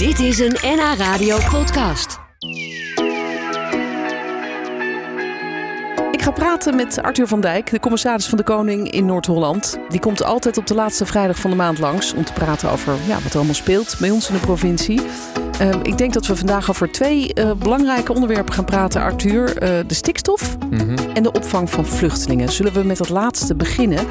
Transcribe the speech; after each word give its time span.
Dit 0.00 0.18
is 0.18 0.38
een 0.38 0.56
NH 0.62 0.94
Radio 0.98 1.38
podcast. 1.50 2.18
Ik 6.10 6.22
ga 6.22 6.30
praten 6.30 6.76
met 6.76 7.02
Arthur 7.02 7.26
van 7.26 7.40
Dijk, 7.40 7.70
de 7.70 7.80
commissaris 7.80 8.26
van 8.26 8.38
de 8.38 8.44
Koning 8.44 8.90
in 8.90 9.06
Noord-Holland. 9.06 9.78
Die 9.88 10.00
komt 10.00 10.24
altijd 10.24 10.58
op 10.58 10.66
de 10.66 10.74
laatste 10.74 11.06
vrijdag 11.06 11.38
van 11.38 11.50
de 11.50 11.56
maand 11.56 11.78
langs 11.78 12.14
om 12.14 12.24
te 12.24 12.32
praten 12.32 12.70
over 12.70 12.94
ja, 13.06 13.20
wat 13.20 13.30
er 13.30 13.36
allemaal 13.36 13.54
speelt 13.54 13.96
bij 14.00 14.10
ons 14.10 14.28
in 14.28 14.34
de 14.34 14.40
provincie. 14.40 15.00
Uh, 15.60 15.68
ik 15.82 15.98
denk 15.98 16.12
dat 16.12 16.26
we 16.26 16.36
vandaag 16.36 16.70
over 16.70 16.92
twee 16.92 17.30
uh, 17.34 17.52
belangrijke 17.52 18.14
onderwerpen 18.14 18.54
gaan 18.54 18.64
praten, 18.64 19.02
Arthur. 19.02 19.62
Uh, 19.62 19.68
de 19.86 19.94
stikstof 19.94 20.56
mm-hmm. 20.70 20.96
en 21.14 21.22
de 21.22 21.32
opvang 21.32 21.70
van 21.70 21.86
vluchtelingen. 21.86 22.52
Zullen 22.52 22.72
we 22.72 22.82
met 22.82 22.98
dat 22.98 23.08
laatste 23.08 23.54
beginnen? 23.54 24.06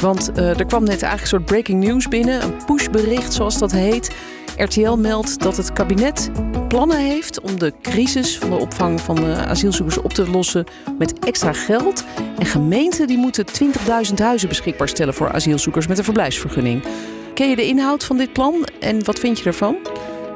Want 0.00 0.38
er 0.38 0.66
kwam 0.66 0.84
net 0.84 1.02
eigenlijk 1.02 1.20
een 1.20 1.26
soort 1.26 1.44
breaking 1.44 1.84
news 1.84 2.08
binnen, 2.08 2.42
een 2.42 2.64
pushbericht 2.66 3.32
zoals 3.32 3.58
dat 3.58 3.72
heet. 3.72 4.10
RTL 4.56 4.96
meldt 4.96 5.40
dat 5.42 5.56
het 5.56 5.72
kabinet 5.72 6.30
plannen 6.68 6.98
heeft 6.98 7.40
om 7.40 7.58
de 7.58 7.72
crisis 7.82 8.38
van 8.38 8.50
de 8.50 8.56
opvang 8.56 9.00
van 9.00 9.14
de 9.14 9.34
asielzoekers 9.36 9.98
op 9.98 10.12
te 10.12 10.30
lossen 10.30 10.64
met 10.98 11.18
extra 11.18 11.52
geld. 11.52 12.04
En 12.38 12.46
gemeenten 12.46 13.06
die 13.06 13.18
moeten 13.18 13.46
20.000 14.08 14.14
huizen 14.14 14.48
beschikbaar 14.48 14.88
stellen 14.88 15.14
voor 15.14 15.32
asielzoekers 15.32 15.86
met 15.86 15.98
een 15.98 16.04
verblijfsvergunning. 16.04 16.82
Ken 17.34 17.48
je 17.48 17.56
de 17.56 17.66
inhoud 17.66 18.04
van 18.04 18.16
dit 18.16 18.32
plan 18.32 18.68
en 18.80 19.04
wat 19.04 19.18
vind 19.18 19.38
je 19.38 19.44
ervan? 19.44 19.76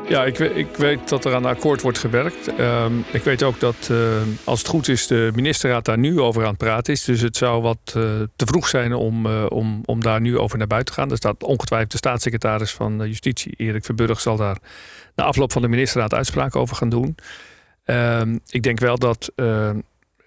Ja, 0.09 0.25
ik, 0.25 0.39
ik, 0.39 0.77
weet 0.77 1.09
dat 1.09 1.25
er 1.25 1.35
aan 1.35 1.45
een 1.45 1.51
akkoord 1.51 1.83
wordt 1.83 1.99
gewerkt. 1.99 2.59
Uh, 2.59 2.87
ik 3.13 3.23
weet 3.23 3.43
ook 3.43 3.61
dat, 3.61 3.89
uh, 3.91 4.23
als 4.45 4.59
het 4.59 4.69
goed 4.69 4.89
is, 4.89 5.07
de 5.07 5.31
ministerraad 5.35 5.85
daar 5.85 5.99
nu 5.99 6.21
over 6.21 6.43
aan 6.43 6.49
het 6.49 6.59
praten 6.59 6.93
is. 6.93 7.05
Dus 7.05 7.21
het 7.21 7.37
zou 7.37 7.63
wat 7.63 7.95
uh, 7.97 8.03
te 8.37 8.47
vroeg 8.47 8.69
zijn 8.69 8.95
om, 8.95 9.27
uh, 9.27 9.47
om, 9.49 9.83
om 9.85 10.03
daar 10.03 10.21
nu 10.21 10.39
over 10.39 10.59
naar 10.59 10.67
buiten 10.67 10.95
te 10.95 11.01
gaan. 11.01 11.11
Er 11.11 11.17
staat 11.17 11.43
ongetwijfeld 11.43 11.91
de 11.91 11.97
staatssecretaris 11.97 12.73
van 12.73 12.97
Justitie, 13.07 13.55
Erik 13.57 13.85
Verburg, 13.85 14.21
zal 14.21 14.37
daar 14.37 14.59
na 15.15 15.25
afloop 15.25 15.53
van 15.53 15.63
de 15.63 15.69
ministerraad 15.69 16.15
uitspraken 16.15 16.61
over 16.61 16.77
gaan 16.77 16.89
doen. 16.89 17.17
Ehm, 17.89 18.39
ik 18.47 18.63
denk 18.63 18.81
wel 18.81 18.99
dat 18.99 19.33
eh, 19.35 19.71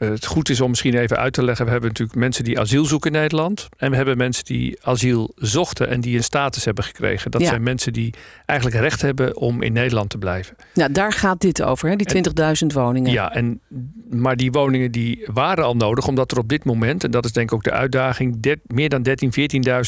het 0.06 0.26
goed 0.26 0.50
is 0.50 0.62
om 0.62 0.70
misschien 0.70 0.94
even 0.94 1.18
uit 1.18 1.34
te 1.34 1.44
leggen. 1.44 1.66
We 1.66 1.72
hebben 1.72 1.90
natuurlijk 1.90 2.20
mensen 2.20 2.44
die 2.44 2.60
asiel 2.60 2.86
zoeken 2.86 3.14
in 3.14 3.20
Nederland. 3.20 3.70
En 3.78 3.90
we 3.90 3.96
hebben 3.96 4.18
mensen 4.18 4.46
die 4.46 4.78
asiel 4.82 5.32
zochten 5.36 5.90
en 5.90 6.02
die 6.02 6.18
een 6.18 6.24
status 6.24 6.66
hebben 6.66 6.84
gekregen. 6.84 7.32
Dat 7.32 7.42
zijn 7.42 7.64
mensen 7.64 7.94
die 7.94 8.14
eigenlijk 8.46 8.80
recht 8.80 9.02
hebben 9.02 9.38
om 9.38 9.62
in 9.62 9.74
Nederland 9.74 10.10
te 10.10 10.18
blijven. 10.18 10.56
Ja, 10.74 10.88
daar 10.88 11.14
gaat 11.14 11.42
dit 11.42 11.62
over, 11.62 11.90
hè? 11.90 11.96
die 11.96 12.24
20.000 12.62 12.68
woningen. 12.74 13.12
Ja, 13.12 13.34
en, 13.34 13.62
maar 14.10 14.36
die 14.36 14.52
woningen 14.52 14.92
die 14.92 15.28
waren 15.34 15.64
al 15.64 15.76
nodig, 15.76 16.08
omdat 16.08 16.32
er 16.32 16.38
op 16.38 16.50
dit 16.50 16.64
moment, 16.64 17.04
en 17.04 17.12
dat 17.12 17.26
is 17.26 17.32
denk 17.32 17.50
ik 17.50 17.56
ook 17.56 17.64
de 17.64 17.72
uitdaging, 17.72 18.58
meer 18.66 18.90
dan 18.90 19.08
13.000, 19.08 19.14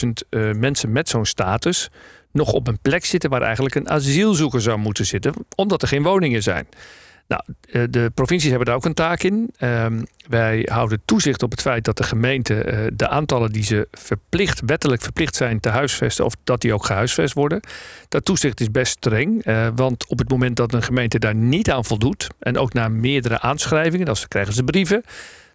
14.000 0.06 0.10
uh, 0.30 0.52
mensen 0.52 0.92
met 0.92 1.10
zo'n 1.10 1.26
status 1.26 1.90
nog 2.32 2.52
op 2.54 2.68
een 2.68 2.80
plek 2.82 3.06
zitten 3.06 3.30
waar 3.30 3.42
eigenlijk 3.42 3.76
een 3.76 3.90
asielzoeker 3.90 4.62
zou 4.62 4.78
moeten 4.78 5.06
zitten, 5.06 5.34
omdat 5.56 5.82
er 5.82 5.88
geen 5.88 6.04
woningen 6.04 6.44
zijn. 6.44 6.68
Nou, 7.28 7.42
eh, 7.72 7.84
de 7.90 8.12
provincies 8.14 8.50
hebben 8.50 8.68
daar 8.68 8.76
ook 8.76 8.86
een 8.86 8.94
taak 8.94 9.24
in. 9.24 9.54
Ehm, 9.58 10.04
wij 10.28 10.68
houden 10.72 11.02
toezicht 11.06 11.44
op 11.44 11.52
het 11.52 11.62
feit 11.62 11.86
dat 11.86 11.98
de 11.98 12.04
gemeenten 12.04 12.74
uh, 12.74 12.88
de 12.94 13.08
aantallen 13.08 13.52
die 13.52 13.64
ze 13.64 13.88
verplicht, 13.92 14.62
wettelijk 14.66 15.02
verplicht 15.02 15.36
zijn 15.36 15.60
te 15.60 15.70
huisvesten, 15.70 16.26
of 16.26 16.34
dat 16.44 16.62
die 16.62 16.74
ook 16.74 16.86
gehuisvest 16.86 17.34
worden. 17.34 17.60
Dat 18.10 18.26
toezicht 18.26 18.60
is 18.60 18.72
best 18.72 18.92
streng, 18.92 19.46
uh, 19.46 19.68
want 19.76 20.08
op 20.08 20.20
het 20.20 20.30
moment 20.30 20.56
dat 20.56 20.74
een 20.74 20.84
gemeente 20.84 21.20
daar 21.20 21.36
niet 21.36 21.72
aan 21.72 21.86
voldoet, 21.86 22.28
en 22.40 22.58
ook 22.58 22.74
na 22.74 22.88
meerdere 22.88 23.40
aanschrijvingen, 23.40 24.06
dan 24.06 24.16
krijgen 24.28 24.54
ze 24.54 24.64
brieven, 24.64 25.04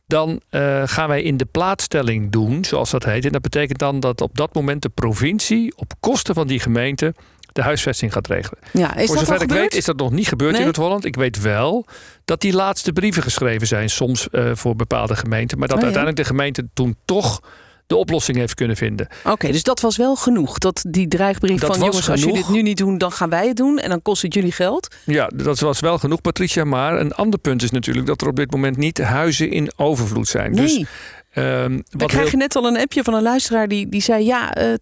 dan 0.07 0.41
gaan 0.85 1.09
wij 1.09 1.23
in 1.23 1.37
de 1.37 1.45
plaatsstelling 1.45 2.31
doen, 2.31 2.65
zoals 2.65 2.91
dat 2.91 3.05
heet. 3.05 3.25
En 3.25 3.33
dat 3.33 3.43
betekent 3.43 3.79
dan 3.79 4.01
dat 4.01 4.21
op 4.21 4.37
dat 4.37 4.55
moment 4.55 4.83
de 4.83 4.89
provincie 4.89 5.77
op 5.77 5.93
kosten 6.01 6.35
van 6.35 6.47
die 6.47 6.61
gemeente 6.61 7.15
de 7.59 7.65
huisvesting 7.65 8.13
gaat 8.13 8.27
regelen. 8.27 8.59
Ja, 8.73 8.97
is 8.97 9.07
Voor 9.07 9.17
dat 9.17 9.25
zover 9.25 9.35
ik 9.43 9.49
gebeurd? 9.49 9.61
weet 9.61 9.75
is 9.75 9.85
dat 9.85 9.97
nog 9.97 10.11
niet 10.11 10.29
gebeurd 10.29 10.51
Nee? 10.51 10.61
in 10.61 10.67
Noord-Holland. 10.67 11.05
Ik 11.05 11.17
weet 11.17 11.41
wel 11.41 11.87
dat 12.25 12.41
die 12.41 12.53
laatste 12.53 12.93
brieven 12.93 13.23
geschreven 13.23 13.67
zijn, 13.67 13.91
soms 13.91 14.29
uh, 14.33 14.51
voor 14.55 14.77
bepaalde 14.77 15.17
gemeenten. 15.17 15.59
Maar 15.59 15.69
dat 15.69 15.77
Oh, 15.77 15.83
ja. 15.83 15.89
uiteindelijk 15.89 16.29
de 16.29 16.35
gemeente 16.35 16.69
toen 16.75 16.97
toch 17.05 17.41
de 17.87 17.97
oplossing 17.97 18.37
heeft 18.37 18.55
kunnen 18.55 18.77
vinden. 18.77 19.09
Oké, 19.25 19.53
dus 19.53 19.63
dat 19.63 19.81
was 19.81 19.97
wel 19.97 20.17
genoeg. 20.17 20.59
Dat 20.59 20.85
die 20.89 21.09
dreigbrief 21.09 21.61
Dat 21.61 21.71
van 21.77 21.87
jongens, 21.87 22.11
als 22.11 22.21
jullie 22.21 22.35
dit 22.37 22.49
nu 22.49 22.63
niet 22.63 22.77
doen, 22.77 22.99
dan 22.99 23.13
gaan 23.13 23.29
wij 23.31 23.47
het 23.47 23.57
doen. 23.57 23.79
En 23.79 23.89
dan 23.89 24.03
kost 24.03 24.23
het 24.23 24.35
jullie 24.35 24.53
geld. 24.53 24.95
Ja, 25.05 25.31
dat 25.35 25.59
was 25.61 25.81
wel 25.81 25.99
genoeg, 25.99 26.21
Patricia. 26.21 26.65
Maar 26.65 27.01
een 27.01 27.13
ander 27.15 27.39
punt 27.39 27.63
is 27.63 27.71
natuurlijk 27.71 28.07
dat 28.07 28.21
er 28.21 28.29
op 28.29 28.37
dit 28.37 28.51
moment 28.51 28.77
niet 28.77 28.99
huizen 28.99 29.51
in 29.51 29.71
overvloed 29.77 30.29
zijn. 30.29 30.53
Nee, 30.53 30.65
Dus 30.65 30.85
ehm, 31.31 31.81
we 31.89 32.07
krijgen 32.07 32.29
heel- 32.31 32.39
net 32.39 32.57
al 32.57 32.67
een 32.67 32.79
appje 32.79 33.03
van 33.03 33.15
een 33.15 33.23
luisteraar 33.23 33.69
die, 33.69 33.89
die 33.89 34.03
zei... 34.03 34.25
ja, 34.25 34.55
eh 34.55 34.75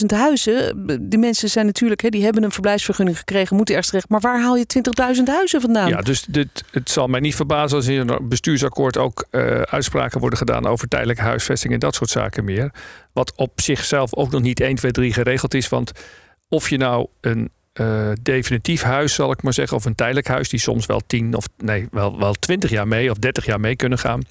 20.000 0.00 0.06
huizen. 0.06 0.86
Die 1.10 1.18
mensen 1.18 1.50
zijn 1.50 1.66
natuurlijk, 1.66 2.00
hè, 2.00 2.08
die 2.08 2.24
hebben 2.24 2.42
een 2.42 2.52
verblijfsvergunning 2.52 3.18
gekregen... 3.18 3.56
moeten 3.56 3.74
ergens 3.74 3.90
terecht. 3.90 4.10
Maar 4.10 4.20
waar 4.20 4.40
haal 4.42 4.56
je 4.56 4.66
20.000 5.16 5.22
huizen 5.24 5.60
vandaan? 5.60 5.88
Ja, 5.88 6.00
dus 6.00 6.24
dit, 6.28 6.64
het 6.70 6.90
zal 6.90 7.06
mij 7.06 7.20
niet 7.20 7.34
verbazen 7.34 7.76
als 7.76 7.86
in 7.86 8.08
een 8.08 8.28
bestuursakkoord 8.28 8.96
ook 8.96 9.26
eh, 9.30 9.60
uitspraken 9.60 10.20
worden 10.20 10.38
gedaan 10.38 10.66
over 10.66 10.88
tijdelijke 10.88 11.22
huisvesting 11.22 11.72
en 11.72 11.78
dat 11.78 11.94
soort 11.94 12.10
zaken 12.10 12.44
meer. 12.44 12.72
Wat 13.12 13.32
op 13.36 13.60
zichzelf 13.60 14.14
ook 14.14 14.30
nog 14.30 14.42
niet 14.42 14.60
1, 14.60 14.74
2, 14.74 14.90
3 14.90 15.12
geregeld 15.12 15.54
is. 15.54 15.68
Want 15.68 15.92
of 16.48 16.70
je 16.70 16.76
nou 16.76 17.06
een 17.20 17.50
eh, 17.72 18.10
definitief 18.22 18.82
huis, 18.82 19.14
zal 19.14 19.30
ik 19.30 19.42
maar 19.42 19.52
zeggen, 19.52 19.76
of 19.76 19.84
een 19.84 19.94
tijdelijk 19.94 20.26
huis, 20.26 20.48
die 20.48 20.60
soms 20.60 20.86
wel 20.86 21.00
10 21.06 21.34
of 21.34 21.44
nee, 21.56 21.88
wel, 21.90 22.18
wel 22.18 22.32
20 22.32 22.70
jaar 22.70 22.88
mee 22.88 23.10
of 23.10 23.16
30 23.18 23.46
jaar 23.46 23.60
mee 23.60 23.76
kunnen 23.76 23.98
gaan. 23.98 24.22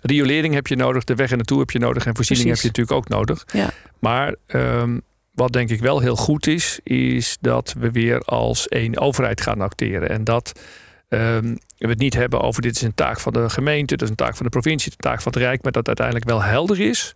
Riolering 0.00 0.54
heb 0.54 0.66
je 0.66 0.76
nodig, 0.76 1.04
de 1.04 1.14
weg 1.14 1.30
er 1.30 1.36
naartoe 1.36 1.58
heb 1.58 1.70
je 1.70 1.78
nodig 1.78 2.06
en 2.06 2.14
voorziening 2.14 2.48
Precies. 2.48 2.64
heb 2.64 2.76
je 2.76 2.82
natuurlijk 2.82 3.12
ook 3.12 3.18
nodig. 3.18 3.44
Ja. 3.52 3.70
Maar 3.98 4.36
ehm, 4.46 4.98
wat 5.34 5.52
denk 5.52 5.70
ik 5.70 5.80
wel 5.80 6.00
heel 6.00 6.16
goed 6.16 6.46
is, 6.46 6.80
is 6.82 7.36
dat 7.40 7.74
we 7.78 7.90
weer 7.90 8.20
als 8.20 8.68
één 8.68 8.98
overheid 8.98 9.40
gaan 9.40 9.60
acteren. 9.60 10.08
En 10.08 10.24
dat 10.24 10.60
ehm, 11.08 11.54
we 11.78 11.88
het 11.88 11.98
niet 11.98 12.14
hebben 12.14 12.40
over 12.40 12.62
dit 12.62 12.76
is 12.76 12.82
een 12.82 12.94
taak 12.94 13.20
van 13.20 13.32
de 13.32 13.50
gemeente, 13.50 13.96
dat 13.96 14.02
is 14.02 14.10
een 14.10 14.16
taak 14.16 14.36
van 14.36 14.44
de 14.44 14.50
provincie, 14.50 14.92
een 14.92 14.96
taak 14.98 15.22
van 15.22 15.32
het 15.32 15.40
Rijk, 15.40 15.62
maar 15.62 15.72
dat 15.72 15.86
uiteindelijk 15.86 16.28
wel 16.28 16.42
helder 16.42 16.80
is 16.80 17.12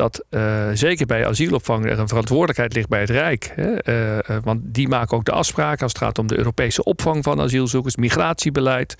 dat 0.00 0.24
eh, 0.28 0.68
zeker 0.74 1.06
bij 1.06 1.26
asielopvang 1.26 1.84
er 1.84 1.98
een 1.98 2.08
verantwoordelijkheid 2.08 2.74
ligt 2.74 2.88
bij 2.88 3.00
het 3.00 3.10
Rijk. 3.10 3.52
Hè? 3.54 3.74
Eh, 3.76 4.18
eh, 4.18 4.42
want 4.42 4.60
die 4.64 4.88
maken 4.88 5.16
ook 5.16 5.24
de 5.24 5.32
afspraken 5.32 5.82
als 5.82 5.92
het 5.92 6.02
gaat 6.02 6.18
om 6.18 6.26
de 6.26 6.38
Europese 6.38 6.84
opvang 6.84 7.24
van 7.24 7.40
asielzoekers, 7.40 7.96
migratiebeleid. 7.96 8.96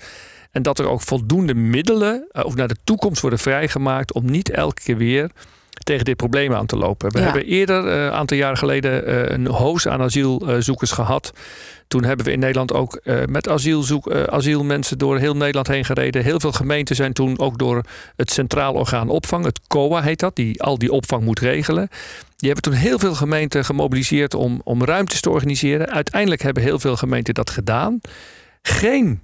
En 0.51 0.61
dat 0.61 0.79
er 0.79 0.87
ook 0.89 1.01
voldoende 1.01 1.53
middelen 1.53 2.27
eh, 2.31 2.45
ook 2.45 2.55
naar 2.55 2.67
de 2.67 2.75
toekomst 2.83 3.21
worden 3.21 3.39
vrijgemaakt 3.39 4.13
om 4.13 4.25
niet 4.25 4.49
elke 4.49 4.81
keer 4.81 4.97
weer 4.97 5.31
tegen 5.83 6.05
dit 6.05 6.15
probleem 6.15 6.53
aan 6.53 6.65
te 6.65 6.77
lopen. 6.77 7.11
We 7.11 7.17
Ja. 7.17 7.23
hebben 7.23 7.45
eerder, 7.45 7.87
eh, 7.87 8.03
een 8.03 8.11
aantal 8.11 8.37
jaar 8.37 8.57
geleden, 8.57 9.05
eh, 9.05 9.35
een 9.35 9.47
hoos 9.47 9.87
aan 9.87 10.01
asielzoekers 10.01 10.91
gehad. 10.91 11.33
Toen 11.87 12.03
hebben 12.03 12.25
we 12.25 12.31
in 12.31 12.39
Nederland 12.39 12.73
ook 12.73 13.01
met 13.25 13.49
asielzoek, 13.49 14.11
asielmensen 14.11 14.97
door 14.97 15.17
heel 15.17 15.35
Nederland 15.35 15.67
heen 15.67 15.85
gereden. 15.85 16.23
Heel 16.23 16.39
veel 16.39 16.51
gemeenten 16.51 16.95
zijn 16.95 17.13
toen 17.13 17.39
ook 17.39 17.57
door 17.57 17.81
het 18.15 18.31
Centraal 18.31 18.73
Orgaan 18.73 19.09
Opvang, 19.09 19.45
het 19.45 19.59
COA 19.67 20.01
heet 20.01 20.19
dat, 20.19 20.35
die 20.35 20.63
al 20.63 20.77
die 20.77 20.91
opvang 20.91 21.23
moet 21.23 21.39
regelen. 21.39 21.87
Die 22.37 22.51
hebben 22.51 22.71
toen 22.71 22.81
heel 22.81 22.99
veel 22.99 23.15
gemeenten 23.15 23.65
gemobiliseerd 23.65 24.33
om, 24.33 24.61
om 24.63 24.83
ruimtes 24.83 25.21
te 25.21 25.29
organiseren. 25.29 25.89
Uiteindelijk 25.89 26.41
hebben 26.41 26.63
heel 26.63 26.79
veel 26.79 26.95
gemeenten 26.95 27.33
dat 27.33 27.49
gedaan. 27.49 27.99
Geen 28.61 29.21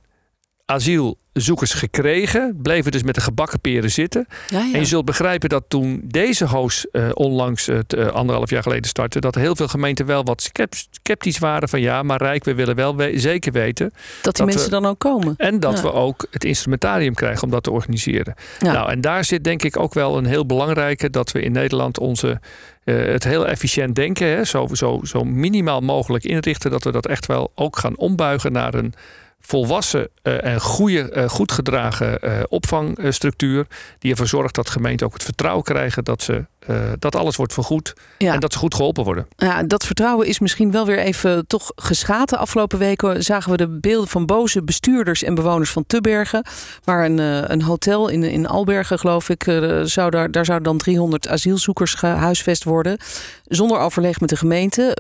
asielzoekers 0.72 1.74
gekregen, 1.74 2.60
bleven 2.62 2.92
dus 2.92 3.04
met 3.04 3.16
de 3.16 3.22
gebakken 3.22 3.60
peren 3.62 3.92
zitten. 3.92 4.26
Ja, 4.48 4.60
ja. 4.60 4.74
En 4.74 4.80
je 4.80 4.86
zult 4.86 5.06
begrijpen 5.06 5.50
dat 5.50 5.64
toen 5.68 6.02
deze 6.06 6.46
hoos 6.46 6.88
eh, 6.92 7.10
onlangs 7.14 7.66
het 7.66 7.94
eh, 7.94 8.08
anderhalf 8.08 8.50
jaar 8.50 8.62
geleden 8.64 8.90
startte, 8.90 9.20
dat 9.20 9.36
heel 9.36 9.56
veel 9.56 9.68
gemeenten 9.68 10.06
wel 10.06 10.24
wat 10.24 10.52
sceptisch 10.92 11.38
waren 11.38 11.70
van 11.70 11.82
ja, 11.82 12.04
maar 12.04 12.22
Rijk, 12.22 12.44
we 12.44 12.56
willen 12.56 12.76
wel 12.76 12.96
we- 12.96 13.12
zeker 13.16 13.52
weten. 13.52 13.90
dat 13.90 13.96
die 14.22 14.32
dat 14.32 14.46
mensen 14.46 14.64
we- 14.66 14.70
dan 14.82 14.86
ook 14.86 15.00
komen. 15.00 15.34
En 15.38 15.60
dat 15.60 15.76
Ja. 15.78 15.82
we 15.82 15.92
ook 15.94 16.28
het 16.32 16.44
instrumentarium 16.44 17.14
krijgen 17.14 17.44
om 17.44 17.50
dat 17.50 17.64
te 17.64 17.72
organiseren. 17.72 18.34
Nou, 18.60 18.90
en 18.92 19.02
daar 19.02 19.26
zit 19.26 19.44
denk 19.44 19.64
ik 19.64 19.80
ook 19.80 19.94
wel 19.94 20.18
een 20.18 20.26
heel 20.26 20.46
belangrijke 20.46 21.10
dat 21.10 21.32
we 21.32 21.42
in 21.42 21.52
Nederland 21.52 22.00
onze 22.00 22.40
het 22.84 23.24
heel 23.24 23.48
efficiënt 23.48 23.96
denken, 23.96 24.28
hè, 24.28 24.44
zo, 24.44 24.68
zo, 24.72 25.00
zo 25.04 25.24
minimaal 25.24 25.82
mogelijk 25.82 26.24
inrichten, 26.24 26.72
dat 26.72 26.84
we 26.84 26.92
dat 26.92 27.06
echt 27.08 27.26
wel 27.26 27.52
ook 27.56 27.78
gaan 27.78 27.98
ombuigen 27.98 28.52
naar 28.52 28.74
een 28.74 28.94
volwassen 29.40 30.10
eh, 30.22 30.44
en 30.44 30.62
goede, 30.62 31.12
eh, 31.12 31.30
goed 31.30 31.52
gedragen 31.52 32.20
eh, 32.20 32.44
opvangstructuur. 32.48 33.68
Die 34.00 34.12
ervoor 34.12 34.28
zorgt 34.28 34.56
dat 34.56 34.70
gemeenten 34.70 35.06
ook 35.06 35.14
het 35.14 35.24
vertrouwen 35.24 35.64
krijgen 35.64 36.04
dat, 36.04 36.22
ze, 36.22 36.46
eh, 36.68 36.92
dat 37.00 37.16
alles 37.16 37.36
wordt 37.36 37.54
vergoed 37.54 37.94
Ja. 38.18 38.34
en 38.34 38.40
dat 38.40 38.54
ze 38.54 38.60
goed 38.60 38.76
geholpen 38.76 39.04
worden. 39.04 39.28
Ja, 39.38 39.64
dat 39.64 39.86
vertrouwen 39.86 40.28
is 40.28 40.40
misschien 40.40 40.72
wel 40.72 40.86
weer 40.86 41.00
even 41.00 41.48
toch 41.48 41.72
geschaad. 41.76 42.30
De 42.30 42.38
afgelopen 42.38 42.80
weken 42.80 43.24
zagen 43.24 43.52
we 43.52 43.58
de 43.58 43.68
beelden 43.68 44.08
van 44.08 44.26
boze 44.26 44.64
bestuurders 44.64 45.24
en 45.24 45.36
bewoners 45.36 45.70
van 45.70 45.86
Tubbergen. 45.88 46.46
Waar 46.84 47.06
een, 47.06 47.20
eh, 47.20 47.42
een 47.44 47.62
hotel 47.62 48.08
in, 48.08 48.24
in 48.24 48.48
Albergen, 48.48 49.00
geloof 49.00 49.30
ik, 49.30 49.48
eh, 49.48 49.82
zou 49.84 50.10
daar, 50.10 50.32
daar 50.32 50.46
zouden 50.46 50.68
dan 50.68 50.78
300 50.78 51.28
asielzoekers 51.28 51.94
gehuisvest 51.94 52.64
worden. 52.64 52.98
Zonder 53.46 53.80
overleg 53.80 54.20
met 54.20 54.30
de 54.30 54.36
gemeente. 54.36 54.98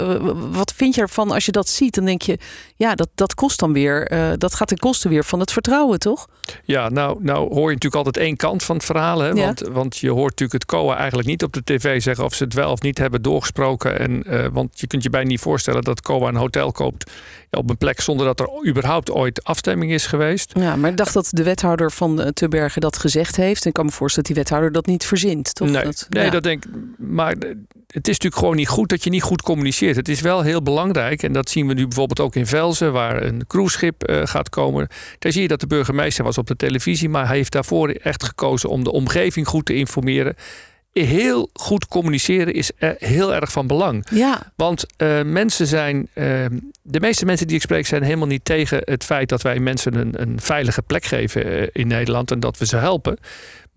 Wat 0.51 0.73
vind 0.75 0.95
je 0.95 1.01
ervan 1.01 1.31
als 1.31 1.45
je 1.45 1.51
dat 1.51 1.69
ziet? 1.69 1.95
Dan 1.95 2.05
denk 2.05 2.21
je, 2.21 2.37
ja, 2.75 2.95
dat, 2.95 3.09
dat 3.15 3.33
kost 3.35 3.59
dan 3.59 3.73
weer, 3.73 4.11
dat 4.37 4.53
gaat 4.53 4.67
ten 4.67 4.77
koste 4.77 5.09
weer 5.09 5.23
van 5.23 5.39
het 5.39 5.51
vertrouwen, 5.51 5.99
toch? 5.99 6.27
Ja, 6.63 6.89
nou, 6.89 7.17
nou 7.23 7.39
hoor 7.39 7.67
je 7.67 7.73
natuurlijk 7.73 7.95
altijd 7.95 8.17
één 8.17 8.35
kant 8.35 8.63
van 8.63 8.75
het 8.75 8.85
verhaal. 8.85 9.19
Hè? 9.19 9.29
Ja. 9.29 9.45
Want, 9.45 9.59
want 9.59 9.97
je 9.97 10.09
hoort 10.09 10.29
natuurlijk 10.29 10.63
het 10.63 10.65
COA 10.65 10.95
eigenlijk 10.97 11.27
niet 11.27 11.43
op 11.43 11.53
de 11.57 11.77
tv 11.77 12.01
zeggen 12.01 12.25
of 12.25 12.33
ze 12.33 12.43
het 12.43 12.53
wel 12.53 12.71
of 12.71 12.81
niet 12.81 12.97
hebben 12.97 13.21
doorgesproken. 13.21 13.99
En, 13.99 14.23
uh, 14.27 14.45
want 14.51 14.79
je 14.79 14.87
kunt 14.87 15.03
je 15.03 15.09
bijna 15.09 15.27
niet 15.27 15.39
voorstellen 15.39 15.81
dat 15.81 16.01
COA 16.01 16.27
een 16.27 16.35
hotel 16.35 16.71
koopt 16.71 17.11
op 17.51 17.69
een 17.69 17.77
plek 17.77 18.01
zonder 18.01 18.25
dat 18.25 18.39
er 18.39 18.49
überhaupt 18.67 19.11
ooit 19.11 19.43
afstemming 19.43 19.91
is 19.91 20.05
geweest. 20.05 20.51
Ja, 20.59 20.75
maar 20.75 20.89
ik 20.89 20.97
dacht 20.97 21.13
dat 21.13 21.29
de 21.31 21.43
wethouder 21.43 21.91
van 21.91 22.31
Tebergen 22.33 22.81
dat 22.81 22.97
gezegd 22.97 23.35
heeft. 23.35 23.61
En 23.61 23.67
ik 23.67 23.73
kan 23.73 23.85
me 23.85 23.91
voorstellen 23.91 24.27
dat 24.27 24.35
die 24.35 24.43
wethouder 24.43 24.71
dat 24.71 24.85
niet 24.85 25.05
verzint, 25.05 25.55
toch? 25.55 25.69
Nee, 25.69 25.83
dat, 25.83 26.07
nee 26.09 26.29
dat 26.29 26.43
denk 26.43 26.65
ik. 26.65 26.71
Maar 26.97 27.35
het 27.87 28.07
is 28.07 28.13
natuurlijk 28.13 28.35
gewoon 28.35 28.55
niet 28.55 28.67
goed 28.67 28.89
dat 28.89 29.03
je 29.03 29.09
niet 29.09 29.23
goed 29.23 29.41
communiceert. 29.41 29.95
Het 29.95 30.07
is 30.07 30.21
wel 30.21 30.41
heel 30.41 30.61
belangrijk. 30.61 31.23
En 31.23 31.33
dat 31.33 31.49
zien 31.49 31.67
we 31.67 31.73
nu 31.73 31.87
bijvoorbeeld 31.87 32.19
ook 32.19 32.35
in 32.35 32.45
Velzen, 32.45 32.91
waar 32.91 33.23
een 33.23 33.47
cruiseschip 33.47 34.09
uh, 34.09 34.21
gaat 34.23 34.49
komen. 34.49 34.87
Daar 35.19 35.31
zie 35.31 35.41
je 35.41 35.47
dat 35.47 35.59
de 35.59 35.67
burgemeester 35.67 36.23
was 36.23 36.37
op 36.37 36.47
de 36.47 36.55
televisie, 36.55 37.09
maar 37.09 37.27
hij 37.27 37.35
heeft 37.35 37.51
daarvoor 37.51 37.89
echt 37.89 38.23
gekozen 38.23 38.69
om 38.69 38.83
de 38.83 38.91
omgeving 38.91 39.47
goed 39.47 39.65
te 39.65 39.75
informeren 39.75 40.35
heel 41.03 41.49
goed 41.53 41.87
communiceren 41.87 42.53
is 42.53 42.71
heel 42.97 43.33
erg 43.33 43.51
van 43.51 43.67
belang. 43.67 44.07
Ja. 44.09 44.51
Want 44.55 44.85
uh, 44.97 45.21
mensen 45.23 45.67
zijn. 45.67 46.07
Uh, 46.13 46.45
de 46.81 46.99
meeste 46.99 47.25
mensen 47.25 47.47
die 47.47 47.55
ik 47.55 47.61
spreek 47.61 47.87
zijn 47.87 48.03
helemaal 48.03 48.27
niet 48.27 48.45
tegen 48.45 48.81
het 48.83 49.03
feit 49.03 49.29
dat 49.29 49.41
wij 49.41 49.59
mensen 49.59 49.95
een, 49.95 50.21
een 50.21 50.39
veilige 50.41 50.81
plek 50.81 51.05
geven 51.05 51.47
uh, 51.47 51.67
in 51.71 51.87
Nederland 51.87 52.31
en 52.31 52.39
dat 52.39 52.57
we 52.57 52.65
ze 52.65 52.77
helpen. 52.77 53.17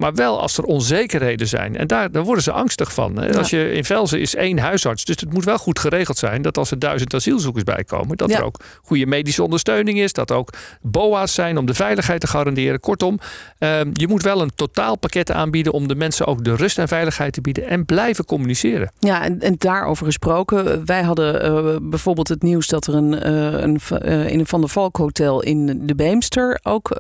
Maar 0.00 0.14
wel 0.14 0.40
als 0.40 0.58
er 0.58 0.64
onzekerheden 0.64 1.48
zijn. 1.48 1.76
En 1.76 1.86
daar, 1.86 2.10
daar 2.10 2.22
worden 2.22 2.42
ze 2.42 2.52
angstig 2.52 2.92
van. 2.92 3.18
Ja. 3.20 3.38
Als 3.38 3.50
je 3.50 3.72
in 3.72 3.84
Velzen 3.84 4.20
is 4.20 4.34
één 4.34 4.58
huisarts. 4.58 5.04
Dus 5.04 5.20
het 5.20 5.32
moet 5.32 5.44
wel 5.44 5.58
goed 5.58 5.78
geregeld 5.78 6.18
zijn 6.18 6.42
dat 6.42 6.58
als 6.58 6.70
er 6.70 6.78
duizend 6.78 7.14
asielzoekers 7.14 7.64
bij 7.64 7.84
komen, 7.84 8.16
dat 8.16 8.30
ja. 8.30 8.36
er 8.36 8.44
ook 8.44 8.60
goede 8.82 9.06
medische 9.06 9.42
ondersteuning 9.42 9.98
is. 9.98 10.12
Dat 10.12 10.30
er 10.30 10.36
ook 10.36 10.52
BOA's 10.82 11.34
zijn 11.34 11.58
om 11.58 11.66
de 11.66 11.74
veiligheid 11.74 12.20
te 12.20 12.26
garanderen. 12.26 12.80
Kortom, 12.80 13.18
uh, 13.58 13.80
je 13.92 14.08
moet 14.08 14.22
wel 14.22 14.40
een 14.40 14.50
totaalpakket 14.54 15.32
aanbieden 15.32 15.72
om 15.72 15.88
de 15.88 15.94
mensen 15.94 16.26
ook 16.26 16.44
de 16.44 16.56
rust 16.56 16.78
en 16.78 16.88
veiligheid 16.88 17.32
te 17.32 17.40
bieden. 17.40 17.66
En 17.66 17.84
blijven 17.84 18.24
communiceren. 18.24 18.92
Ja, 18.98 19.22
en, 19.22 19.40
en 19.40 19.54
daarover 19.58 20.06
gesproken. 20.06 20.86
Wij 20.86 21.02
hadden 21.02 21.44
uh, 21.44 21.76
bijvoorbeeld 21.82 22.28
het 22.28 22.42
nieuws 22.42 22.66
dat 22.66 22.86
er 22.86 22.94
een, 22.94 23.12
uh, 23.12 23.60
een 23.60 23.80
in 24.28 24.38
een 24.38 24.46
Van 24.46 24.60
der 24.60 24.70
Valk 24.70 24.96
Hotel 24.96 25.42
in 25.42 25.86
de 25.86 25.94
Beemster 25.94 26.60
ook 26.62 26.98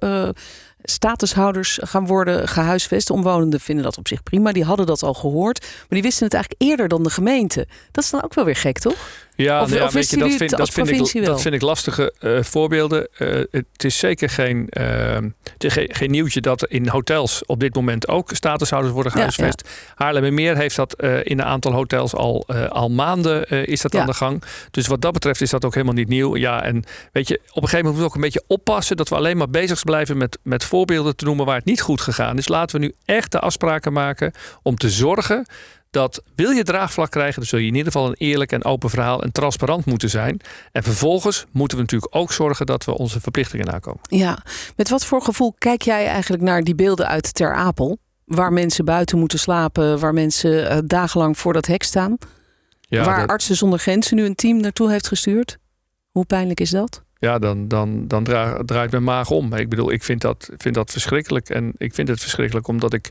statushouders 0.82 1.78
gaan 1.82 2.06
worden 2.06 2.48
gehuisvest. 2.48 3.10
Omwonenden 3.10 3.60
vinden 3.60 3.84
dat 3.84 3.98
op 3.98 4.08
zich 4.08 4.22
prima. 4.22 4.52
Die 4.52 4.64
hadden 4.64 4.86
dat 4.86 5.02
al 5.02 5.14
gehoord. 5.14 5.60
Maar 5.60 5.86
die 5.88 6.02
wisten 6.02 6.24
het 6.24 6.34
eigenlijk 6.34 6.62
eerder 6.62 6.88
dan 6.88 7.02
de 7.02 7.10
gemeente. 7.10 7.66
Dat 7.90 8.04
is 8.04 8.10
dan 8.10 8.22
ook 8.22 8.34
wel 8.34 8.44
weer 8.44 8.56
gek, 8.56 8.78
toch? 8.78 9.08
Ja, 9.42 9.62
of, 9.62 9.74
ja 9.74 9.84
of 9.84 9.92
weet 9.92 10.10
je, 10.10 10.16
dat, 10.16 10.34
vind, 10.34 10.50
dat, 10.50 10.70
vind 10.70 10.88
ik, 10.88 11.24
dat 11.24 11.42
vind 11.42 11.54
ik 11.54 11.62
lastige 11.62 12.14
uh, 12.20 12.42
voorbeelden. 12.42 13.08
Uh, 13.18 13.44
het 13.50 13.84
is 13.84 13.98
zeker 13.98 14.28
geen, 14.28 14.66
uh, 14.70 14.84
het 15.52 15.64
is 15.64 15.72
geen, 15.72 15.88
geen, 15.92 16.10
nieuwtje 16.10 16.40
dat 16.40 16.66
in 16.66 16.88
hotels 16.88 17.46
op 17.46 17.60
dit 17.60 17.74
moment 17.74 18.08
ook 18.08 18.30
statushouders 18.32 18.94
worden 18.94 19.12
gehuisvest. 19.12 19.62
Ja, 19.64 19.72
ja. 19.88 20.04
Haarlemmermeer 20.04 20.56
heeft 20.56 20.76
dat 20.76 21.02
in 21.02 21.38
een 21.38 21.44
aantal 21.44 21.72
hotels 21.72 22.14
al, 22.14 22.46
al 22.68 22.90
maanden 22.90 23.48
is 23.66 23.80
dat 23.80 23.94
aan 23.94 24.06
de 24.06 24.14
gang. 24.14 24.42
Dus 24.70 24.86
wat 24.86 25.00
dat 25.00 25.12
betreft 25.12 25.40
is 25.40 25.50
dat 25.50 25.64
ook 25.64 25.74
helemaal 25.74 25.94
niet 25.94 26.08
nieuw. 26.08 26.36
Ja, 26.36 26.62
en 26.62 26.84
weet 27.12 27.28
je, 27.28 27.34
op 27.34 27.62
een 27.62 27.68
gegeven 27.68 27.84
moment 27.84 27.84
moeten 27.84 28.00
we 28.00 28.04
ook 28.04 28.14
een 28.14 28.20
beetje 28.20 28.44
oppassen 28.46 28.96
dat 28.96 29.08
we 29.08 29.14
alleen 29.14 29.36
maar 29.36 29.50
bezig 29.50 29.84
blijven 29.84 30.16
met, 30.16 30.38
met 30.42 30.64
voorbeelden 30.64 31.16
te 31.16 31.24
noemen 31.24 31.46
waar 31.46 31.56
het 31.56 31.64
niet 31.64 31.80
goed 31.80 32.00
gegaan 32.00 32.38
is. 32.38 32.48
Laten 32.48 32.80
we 32.80 32.86
nu 32.86 32.94
echt 33.04 33.32
de 33.32 33.38
afspraken 33.40 33.92
maken 33.92 34.32
om 34.62 34.76
te 34.76 34.90
zorgen 34.90 35.46
dat 35.90 36.22
wil 36.34 36.50
je 36.50 36.62
draagvlak 36.62 37.10
krijgen, 37.10 37.34
dan 37.34 37.44
zul 37.48 37.58
je 37.58 37.66
in 37.66 37.74
ieder 37.74 37.92
geval 37.92 38.08
een 38.08 38.14
eerlijk 38.18 38.52
en 38.52 38.64
open 38.64 38.90
verhaal 38.90 39.22
en 39.22 39.32
transparant 39.32 39.84
moeten 39.84 40.10
zijn. 40.10 40.40
En 40.72 40.82
vervolgens 40.82 41.46
moeten 41.50 41.76
we 41.76 41.82
natuurlijk 41.82 42.16
ook 42.16 42.32
zorgen 42.32 42.66
dat 42.66 42.84
we 42.84 42.98
onze 42.98 43.20
verplichtingen 43.20 43.66
nakomen. 43.66 44.00
Ja, 44.02 44.42
met 44.76 44.88
wat 44.88 45.04
voor 45.04 45.22
gevoel 45.22 45.54
kijk 45.58 45.82
jij 45.82 46.06
eigenlijk 46.06 46.42
naar 46.42 46.62
die 46.62 46.74
beelden 46.74 47.08
uit 47.08 47.34
Ter 47.34 47.54
Apel? 47.54 47.98
Waar 48.24 48.52
mensen 48.52 48.84
buiten 48.84 49.18
moeten 49.18 49.38
slapen, 49.38 49.98
waar 49.98 50.14
mensen 50.14 50.72
uh, 50.72 50.78
dagenlang 50.84 51.38
voor 51.38 51.52
dat 51.52 51.66
hek 51.66 51.82
staan. 51.82 52.16
Ja, 52.80 53.04
waar 53.04 53.20
dat... 53.20 53.28
Artsen 53.28 53.56
zonder 53.56 53.78
Grenzen 53.78 54.16
nu 54.16 54.24
een 54.24 54.34
team 54.34 54.60
naartoe 54.60 54.90
heeft 54.90 55.08
gestuurd. 55.08 55.58
Hoe 56.10 56.24
pijnlijk 56.24 56.60
is 56.60 56.70
dat? 56.70 57.02
ja, 57.20 57.38
dan, 57.38 57.68
dan, 57.68 58.08
dan 58.08 58.24
draait, 58.24 58.66
draait 58.66 58.90
mijn 58.90 59.04
maag 59.04 59.30
om. 59.30 59.54
Ik 59.54 59.68
bedoel, 59.68 59.92
ik 59.92 60.02
vind 60.02 60.20
dat, 60.20 60.50
vind 60.56 60.74
dat 60.74 60.90
verschrikkelijk. 60.90 61.48
En 61.48 61.72
ik 61.76 61.94
vind 61.94 62.08
het 62.08 62.20
verschrikkelijk 62.20 62.68
omdat 62.68 62.92
ik 62.92 63.10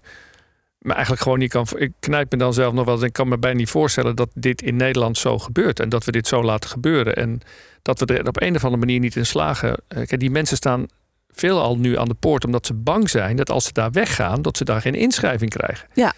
me 0.79 0.93
eigenlijk 0.93 1.21
gewoon 1.21 1.39
niet 1.39 1.51
kan. 1.51 1.67
Ik 1.75 1.91
knijp 1.99 2.31
me 2.31 2.37
dan 2.37 2.53
zelf 2.53 2.73
nog 2.73 2.85
wel. 2.85 3.03
Ik 3.03 3.13
kan 3.13 3.27
me 3.27 3.37
bijna 3.37 3.57
niet 3.57 3.69
voorstellen 3.69 4.15
dat 4.15 4.29
dit 4.33 4.61
in 4.61 4.75
Nederland 4.75 5.17
zo 5.17 5.39
gebeurt. 5.39 5.79
En 5.79 5.89
dat 5.89 6.03
we 6.03 6.11
dit 6.11 6.27
zo 6.27 6.43
laten 6.43 6.69
gebeuren. 6.69 7.15
En 7.15 7.41
dat 7.81 7.99
we 7.99 8.05
er 8.05 8.27
op 8.27 8.41
een 8.41 8.55
of 8.55 8.63
andere 8.63 8.85
manier 8.85 8.99
niet 8.99 9.15
in 9.15 9.25
slagen. 9.25 9.77
Kijk, 9.87 10.19
die 10.19 10.31
mensen 10.31 10.57
staan 10.57 10.87
veelal 11.31 11.77
nu 11.77 11.97
aan 11.97 12.07
de 12.07 12.13
poort 12.13 12.45
omdat 12.45 12.65
ze 12.65 12.73
bang 12.73 13.09
zijn 13.09 13.35
dat 13.35 13.49
als 13.49 13.65
ze 13.65 13.73
daar 13.73 13.91
weggaan, 13.91 14.41
dat 14.41 14.57
ze 14.57 14.63
daar 14.63 14.81
geen 14.81 14.95
inschrijving 14.95 15.49
krijgen. 15.49 15.87
Ja. 15.93 16.13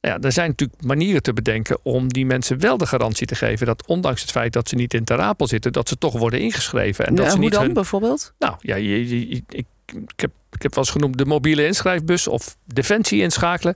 Nou 0.00 0.16
ja, 0.16 0.26
er 0.26 0.32
zijn 0.32 0.48
natuurlijk 0.48 0.82
manieren 0.82 1.22
te 1.22 1.32
bedenken 1.32 1.78
om 1.82 2.08
die 2.08 2.26
mensen 2.26 2.60
wel 2.60 2.76
de 2.76 2.86
garantie 2.86 3.26
te 3.26 3.34
geven 3.34 3.66
dat 3.66 3.86
ondanks 3.86 4.20
het 4.20 4.30
feit 4.30 4.52
dat 4.52 4.68
ze 4.68 4.74
niet 4.74 4.94
in 4.94 5.04
Terapel 5.04 5.46
zitten, 5.46 5.72
dat 5.72 5.88
ze 5.88 5.98
toch 5.98 6.18
worden 6.18 6.40
ingeschreven. 6.40 7.06
En 7.06 7.14
dat 7.14 7.26
ze 7.26 7.32
hoe 7.32 7.40
niet 7.40 7.52
dan 7.52 7.62
hun... 7.62 7.72
bijvoorbeeld? 7.72 8.34
Nou 8.38 8.54
ja, 8.58 8.76
je, 8.76 9.08
je, 9.08 9.28
je, 9.28 9.42
ik, 9.48 9.66
ik, 9.86 10.20
heb, 10.20 10.30
wel 10.60 10.70
eens 10.74 10.90
genoemd 10.90 11.18
de 11.18 11.24
mobiele 11.24 11.66
inschrijfbus 11.66 12.26
of 12.26 12.56
defensie 12.64 13.22
inschakelen. 13.22 13.74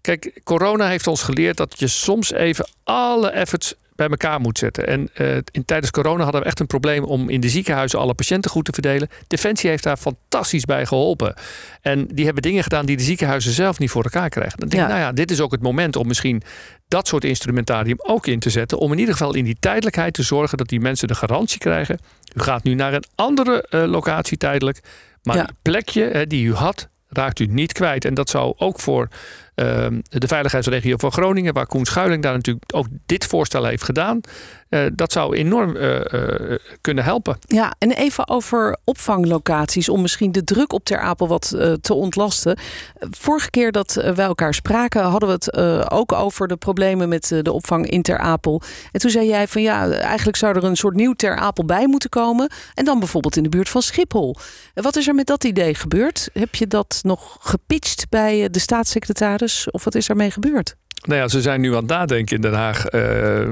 Kijk, 0.00 0.40
corona 0.44 0.88
heeft 0.88 1.06
ons 1.06 1.22
geleerd 1.22 1.56
dat 1.56 1.78
je 1.78 1.88
soms 1.88 2.32
even 2.32 2.68
alle 2.84 3.30
efforts 3.30 3.74
bij 3.98 4.08
elkaar 4.08 4.40
moet 4.40 4.58
zetten. 4.58 4.86
En 4.86 5.10
uh, 5.14 5.36
in, 5.50 5.64
tijdens 5.64 5.90
corona 5.90 6.22
hadden 6.22 6.40
we 6.40 6.46
echt 6.46 6.60
een 6.60 6.66
probleem 6.66 7.04
om 7.04 7.28
in 7.28 7.40
de 7.40 7.48
ziekenhuizen 7.48 7.98
alle 7.98 8.14
patiënten 8.14 8.50
goed 8.50 8.64
te 8.64 8.72
verdelen. 8.72 9.08
Defensie 9.26 9.70
heeft 9.70 9.82
daar 9.82 9.96
fantastisch 9.96 10.64
bij 10.64 10.86
geholpen. 10.86 11.34
En 11.80 12.06
die 12.06 12.24
hebben 12.24 12.42
dingen 12.42 12.62
gedaan 12.62 12.86
die 12.86 12.96
de 12.96 13.02
ziekenhuizen 13.02 13.52
zelf 13.52 13.78
niet 13.78 13.90
voor 13.90 14.02
elkaar 14.02 14.28
krijgen. 14.28 14.58
Dan 14.58 14.68
denk 14.68 14.82
ik, 14.82 14.88
ja. 14.88 14.94
nou 14.94 15.06
ja, 15.06 15.12
dit 15.12 15.30
is 15.30 15.40
ook 15.40 15.52
het 15.52 15.62
moment 15.62 15.96
om 15.96 16.06
misschien 16.06 16.42
dat 16.88 17.08
soort 17.08 17.24
instrumentarium 17.24 17.96
ook 18.00 18.26
in 18.26 18.38
te 18.38 18.50
zetten. 18.50 18.78
Om 18.78 18.92
in 18.92 18.98
ieder 18.98 19.14
geval 19.14 19.34
in 19.34 19.44
die 19.44 19.56
tijdelijkheid 19.60 20.14
te 20.14 20.22
zorgen 20.22 20.58
dat 20.58 20.68
die 20.68 20.80
mensen 20.80 21.08
de 21.08 21.14
garantie 21.14 21.58
krijgen. 21.58 21.98
U 22.34 22.40
gaat 22.40 22.64
nu 22.64 22.74
naar 22.74 22.94
een 22.94 23.04
andere 23.14 23.66
uh, 23.70 23.84
locatie 23.84 24.36
tijdelijk. 24.36 24.80
Maar 25.22 25.36
ja. 25.36 25.42
het 25.42 25.54
plekje 25.62 26.12
uh, 26.12 26.22
die 26.26 26.46
u 26.46 26.54
had, 26.54 26.88
raakt 27.08 27.38
u 27.38 27.46
niet 27.46 27.72
kwijt. 27.72 28.04
En 28.04 28.14
dat 28.14 28.30
zou 28.30 28.54
ook 28.56 28.80
voor 28.80 29.08
uh, 29.54 29.86
de 30.02 30.28
veiligheidsregio 30.28 30.96
van 30.96 31.12
Groningen, 31.12 31.54
waar 31.54 31.66
Koen 31.66 31.84
Schuiling 31.84 32.22
daar 32.22 32.32
natuurlijk 32.32 32.74
ook 32.74 32.86
dit 33.06 33.26
voorstel 33.26 33.64
heeft 33.64 33.82
gedaan, 33.82 34.20
uh, 34.70 34.86
dat 34.94 35.12
zou 35.12 35.36
enorm 35.36 35.76
uh, 35.76 36.00
kunnen 36.80 37.04
helpen. 37.04 37.38
Ja, 37.40 37.74
en 37.78 37.92
even 37.92 38.28
over 38.28 38.78
opvanglocaties, 38.84 39.88
om 39.88 40.00
misschien 40.00 40.32
de 40.32 40.44
druk 40.44 40.72
op 40.72 40.84
Ter 40.84 40.98
Apel 40.98 41.28
wat 41.28 41.56
te 41.80 41.94
ontlasten. 41.94 42.58
Vorige 43.10 43.50
keer 43.50 43.72
dat 43.72 43.94
wij 43.94 44.24
elkaar 44.24 44.54
spraken, 44.54 45.02
hadden 45.02 45.28
we 45.28 45.34
het 45.34 45.56
ook 45.90 46.12
over 46.12 46.48
de 46.48 46.56
problemen 46.56 47.08
met 47.08 47.28
de 47.42 47.52
opvang 47.52 47.90
in 47.90 48.02
Ter 48.02 48.18
Apel. 48.18 48.62
En 48.92 49.00
toen 49.00 49.10
zei 49.10 49.26
jij 49.26 49.48
van 49.48 49.62
ja, 49.62 49.90
eigenlijk 49.90 50.36
zou 50.36 50.56
er 50.56 50.64
een 50.64 50.76
soort 50.76 50.94
nieuw 50.94 51.12
Ter 51.12 51.36
Apel 51.36 51.64
bij 51.64 51.86
moeten 51.86 52.10
komen. 52.10 52.50
En 52.74 52.84
dan 52.84 52.98
bijvoorbeeld 52.98 53.36
in 53.36 53.42
de 53.42 53.48
buurt 53.48 53.68
van 53.68 53.82
Schiphol. 53.82 54.36
Wat 54.74 54.96
is 54.96 55.08
er 55.08 55.14
met 55.14 55.26
dat 55.26 55.44
idee 55.44 55.74
gebeurd? 55.74 56.28
Heb 56.32 56.54
je 56.54 56.66
dat 56.66 57.00
nog 57.02 57.36
gepitcht 57.40 58.08
bij 58.08 58.48
de 58.50 58.58
staatssecretaris? 58.58 59.70
Of 59.70 59.84
wat 59.84 59.94
is 59.94 60.06
daarmee 60.06 60.30
gebeurd? 60.30 60.76
Nou 61.06 61.20
ja, 61.20 61.28
ze 61.28 61.40
zijn 61.40 61.60
nu 61.60 61.68
aan 61.68 61.76
het 61.76 61.86
nadenken 61.86 62.36
in 62.36 62.42
Den 62.42 62.54
Haag. 62.54 62.92
Uh, 62.92 63.02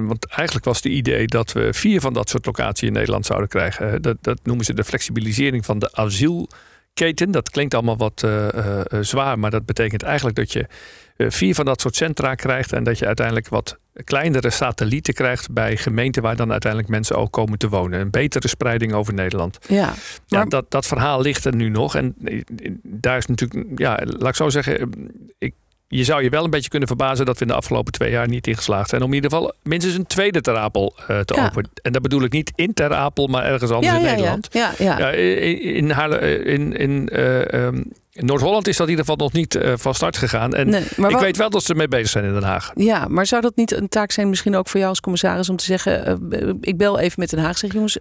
want 0.07 0.27
eigenlijk 0.27 0.65
was 0.65 0.77
het 0.77 0.85
idee 0.85 1.27
dat 1.27 1.53
we 1.53 1.73
vier 1.73 2.01
van 2.01 2.13
dat 2.13 2.29
soort 2.29 2.47
locaties 2.47 2.89
in 2.89 2.95
Nederland 2.95 3.27
zouden 3.27 3.49
krijgen. 3.49 4.03
Dat, 4.03 4.17
dat 4.21 4.41
noemen 4.43 4.65
ze 4.65 4.75
de 4.75 4.85
flexibilisering 4.85 5.65
van 5.65 5.79
de 5.79 5.93
asielketen. 5.93 7.31
Dat 7.31 7.51
klinkt 7.51 7.75
allemaal 7.75 7.97
wat 7.97 8.23
uh, 8.25 8.47
uh, 8.55 8.81
zwaar, 9.01 9.39
maar 9.39 9.51
dat 9.51 9.67
betekent 9.67 10.03
eigenlijk 10.03 10.37
dat 10.37 10.53
je 10.53 10.67
vier 11.19 11.55
van 11.55 11.65
dat 11.65 11.81
soort 11.81 11.97
centra 11.97 12.35
krijgt. 12.35 12.73
En 12.73 12.85
dat 12.85 12.99
je 12.99 13.07
uiteindelijk 13.07 13.49
wat 13.49 13.79
kleinere 14.05 14.51
satellieten 14.51 15.15
krijgt 15.15 15.53
bij 15.53 15.77
gemeenten 15.77 16.23
waar 16.23 16.37
dan 16.37 16.51
uiteindelijk 16.51 16.93
mensen 16.93 17.17
ook 17.17 17.33
komen 17.33 17.59
te 17.59 17.69
wonen. 17.69 18.01
Een 18.01 18.11
betere 18.11 18.49
spreiding 18.49 18.93
over 18.93 19.15
Nederland. 19.15 19.59
Ja, 19.69 19.87
maar... 19.87 19.97
ja 20.27 20.45
dat, 20.45 20.71
dat 20.71 20.87
verhaal 20.87 21.21
ligt 21.21 21.45
er 21.45 21.55
nu 21.55 21.69
nog. 21.69 21.95
En 21.95 22.15
daar 22.83 23.17
is 23.17 23.27
natuurlijk, 23.27 23.79
ja, 23.79 24.01
laat 24.05 24.29
ik 24.29 24.35
zo 24.35 24.49
zeggen, 24.49 24.91
ik 25.39 25.55
je 25.89 26.05
zou 26.05 26.23
je 26.23 26.31
wel 26.31 26.45
een 26.45 26.51
beetje 26.51 26.71
kunnen 26.71 26.89
verbazen 26.89 27.27
dat 27.27 27.35
we 27.39 27.41
in 27.41 27.51
de 27.51 27.57
afgelopen 27.57 27.93
twee 27.93 28.11
jaar 28.11 28.29
niet 28.29 28.47
ingeslaagd 28.47 28.89
zijn 28.89 29.03
om 29.03 29.09
in 29.09 29.15
ieder 29.15 29.31
geval 29.31 29.53
minstens 29.63 29.95
een 29.95 30.07
tweede 30.07 30.41
Ter 30.41 30.57
Apel 30.57 30.95
uh, 31.01 31.21
te 31.21 31.35
ja. 31.35 31.47
openen. 31.47 31.71
En 31.83 31.93
dat 31.93 32.03
bedoel 32.03 32.23
ik 32.23 32.33
niet 32.33 32.53
in 32.55 32.75
Ter 32.75 32.95
Apel, 32.95 33.27
maar 33.27 33.45
ergens 33.45 33.71
anders 33.71 33.93
ja, 33.93 33.99
in 33.99 34.05
ja, 34.05 34.11
Nederland. 34.11 34.49
Ja, 34.51 34.73
ja, 34.79 34.99
ja. 34.99 35.11
in, 35.11 35.91
Haarle, 35.91 36.45
in, 36.45 36.77
in 36.77 37.09
uh, 37.13 37.41
um, 37.41 37.93
Noord-Holland 38.13 38.69
is 38.69 38.77
dat 38.77 38.87
in 38.87 38.93
ieder 38.93 39.07
geval 39.07 39.25
nog 39.25 39.33
niet 39.33 39.55
uh, 39.55 39.73
van 39.77 39.95
start 39.95 40.17
gegaan. 40.17 40.55
En 40.55 40.69
nee, 40.69 40.83
maar 40.97 41.11
ik 41.11 41.19
weet 41.19 41.37
wel 41.37 41.51
dat 41.51 41.63
ze 41.63 41.71
ermee 41.71 41.89
bezig 41.89 42.09
zijn 42.09 42.25
in 42.25 42.33
Den 42.33 42.43
Haag. 42.43 42.73
Ja, 42.75 43.07
maar 43.09 43.27
zou 43.27 43.43
dat 43.43 43.57
niet 43.57 43.73
een 43.73 43.89
taak 43.89 44.11
zijn 44.11 44.29
misschien 44.29 44.57
ook 44.57 44.69
voor 44.69 44.79
jou 44.79 44.91
als 44.91 45.01
commissaris 45.01 45.49
om 45.49 45.57
te 45.57 45.65
zeggen, 45.65 46.29
ik 46.61 46.77
bel 46.77 46.99
even 46.99 47.21
met 47.21 47.31
Den 47.31 47.39
Haag, 47.41 47.59
zeg 47.59 47.73
jongens, 47.73 47.99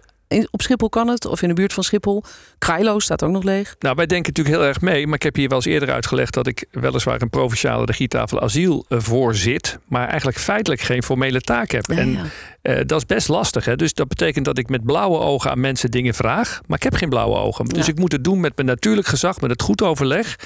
op 0.50 0.62
Schiphol 0.62 0.88
kan 0.88 1.08
het, 1.08 1.24
of 1.24 1.42
in 1.42 1.48
de 1.48 1.54
buurt 1.54 1.72
van 1.72 1.82
Schiphol. 1.84 2.24
Krailo 2.58 2.98
staat 2.98 3.22
ook 3.22 3.30
nog 3.30 3.42
leeg. 3.42 3.76
Nou, 3.78 3.94
wij 3.96 4.06
denken 4.06 4.32
natuurlijk 4.32 4.56
heel 4.56 4.66
erg 4.66 4.80
mee. 4.80 5.06
Maar 5.06 5.14
ik 5.14 5.22
heb 5.22 5.34
hier 5.36 5.48
wel 5.48 5.56
eens 5.56 5.66
eerder 5.66 5.90
uitgelegd 5.90 6.34
dat 6.34 6.46
ik 6.46 6.64
weliswaar 6.70 7.22
een 7.22 7.30
provinciale 7.30 7.84
regietafel 7.84 8.40
asiel 8.40 8.84
uh, 8.88 8.98
voorzit. 9.00 9.78
Maar 9.88 10.08
eigenlijk 10.08 10.38
feitelijk 10.38 10.80
geen 10.80 11.02
formele 11.02 11.40
taak 11.40 11.70
heb. 11.70 11.86
Ja, 11.86 11.96
en 11.96 12.10
ja. 12.62 12.76
uh, 12.78 12.80
dat 12.86 12.98
is 12.98 13.06
best 13.06 13.28
lastig. 13.28 13.64
Hè? 13.64 13.76
Dus 13.76 13.94
dat 13.94 14.08
betekent 14.08 14.44
dat 14.44 14.58
ik 14.58 14.68
met 14.68 14.84
blauwe 14.84 15.18
ogen 15.18 15.50
aan 15.50 15.60
mensen 15.60 15.90
dingen 15.90 16.14
vraag. 16.14 16.60
Maar 16.66 16.76
ik 16.76 16.84
heb 16.84 16.94
geen 16.94 17.08
blauwe 17.08 17.36
ogen. 17.36 17.64
Dus 17.64 17.86
Ja. 17.86 17.92
ik 17.92 17.98
moet 17.98 18.12
het 18.12 18.24
doen 18.24 18.40
met 18.40 18.52
mijn 18.56 18.68
natuurlijk 18.68 19.06
gezag, 19.06 19.40
met 19.40 19.50
het 19.50 19.62
goed 19.62 19.82
overleg. 19.82 20.36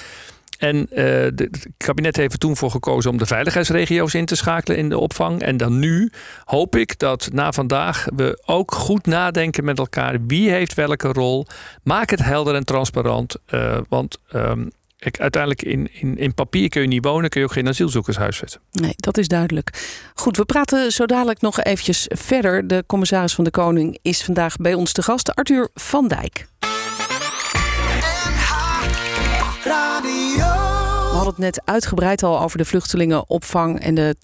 En 0.61 0.87
het 0.93 1.67
kabinet 1.77 2.15
heeft 2.15 2.33
er 2.33 2.39
toen 2.39 2.57
voor 2.57 2.71
gekozen 2.71 3.11
om 3.11 3.17
de 3.17 3.25
veiligheidsregio's 3.25 4.13
in 4.13 4.25
te 4.25 4.35
schakelen 4.35 4.77
in 4.77 4.89
de 4.89 4.97
opvang. 4.97 5.41
En 5.41 5.57
dan 5.57 5.79
nu 5.79 6.11
hoop 6.45 6.75
ik 6.75 6.99
dat 6.99 7.29
na 7.33 7.51
vandaag 7.51 8.07
we 8.15 8.41
ook 8.45 8.71
goed 8.71 9.05
nadenken 9.05 9.63
met 9.63 9.77
elkaar. 9.77 10.17
Wie 10.27 10.49
heeft 10.49 10.73
welke 10.73 11.07
rol? 11.07 11.45
Maak 11.83 12.09
het 12.09 12.23
helder 12.23 12.55
en 12.55 12.65
transparant. 12.65 13.35
want 13.89 14.17
ehm, 14.27 14.63
Kijk, 15.01 15.19
uiteindelijk 15.19 15.61
in, 15.61 15.89
in, 15.93 16.17
in 16.17 16.33
papier 16.33 16.69
kun 16.69 16.81
je 16.81 16.87
niet 16.87 17.05
wonen, 17.05 17.29
kun 17.29 17.39
je 17.39 17.45
ook 17.45 17.53
geen 17.53 17.67
asielzoekers 17.67 18.17
huisvesten. 18.17 18.61
Nee, 18.71 18.93
dat 18.95 19.17
is 19.17 19.27
duidelijk. 19.27 19.69
Goed, 20.13 20.37
we 20.37 20.45
praten 20.45 20.91
zo 20.91 21.05
dadelijk 21.05 21.41
nog 21.41 21.61
eventjes 21.63 22.05
verder. 22.09 22.67
De 22.67 22.83
commissaris 22.87 23.33
van 23.33 23.43
de 23.43 23.51
Koning 23.51 23.97
is 24.01 24.23
vandaag 24.23 24.55
bij 24.55 24.73
ons 24.73 24.91
te 24.91 25.01
gast, 25.01 25.35
Arthur 25.35 25.69
van 25.73 26.07
Dijk. 26.07 26.47
Hadden 31.23 31.43
het 31.43 31.55
net 31.55 31.73
uitgebreid 31.73 32.23
al 32.23 32.41
over 32.41 32.57
de 32.57 32.65
vluchtelingenopvang 32.65 33.79
en 33.79 33.95
de 33.95 34.15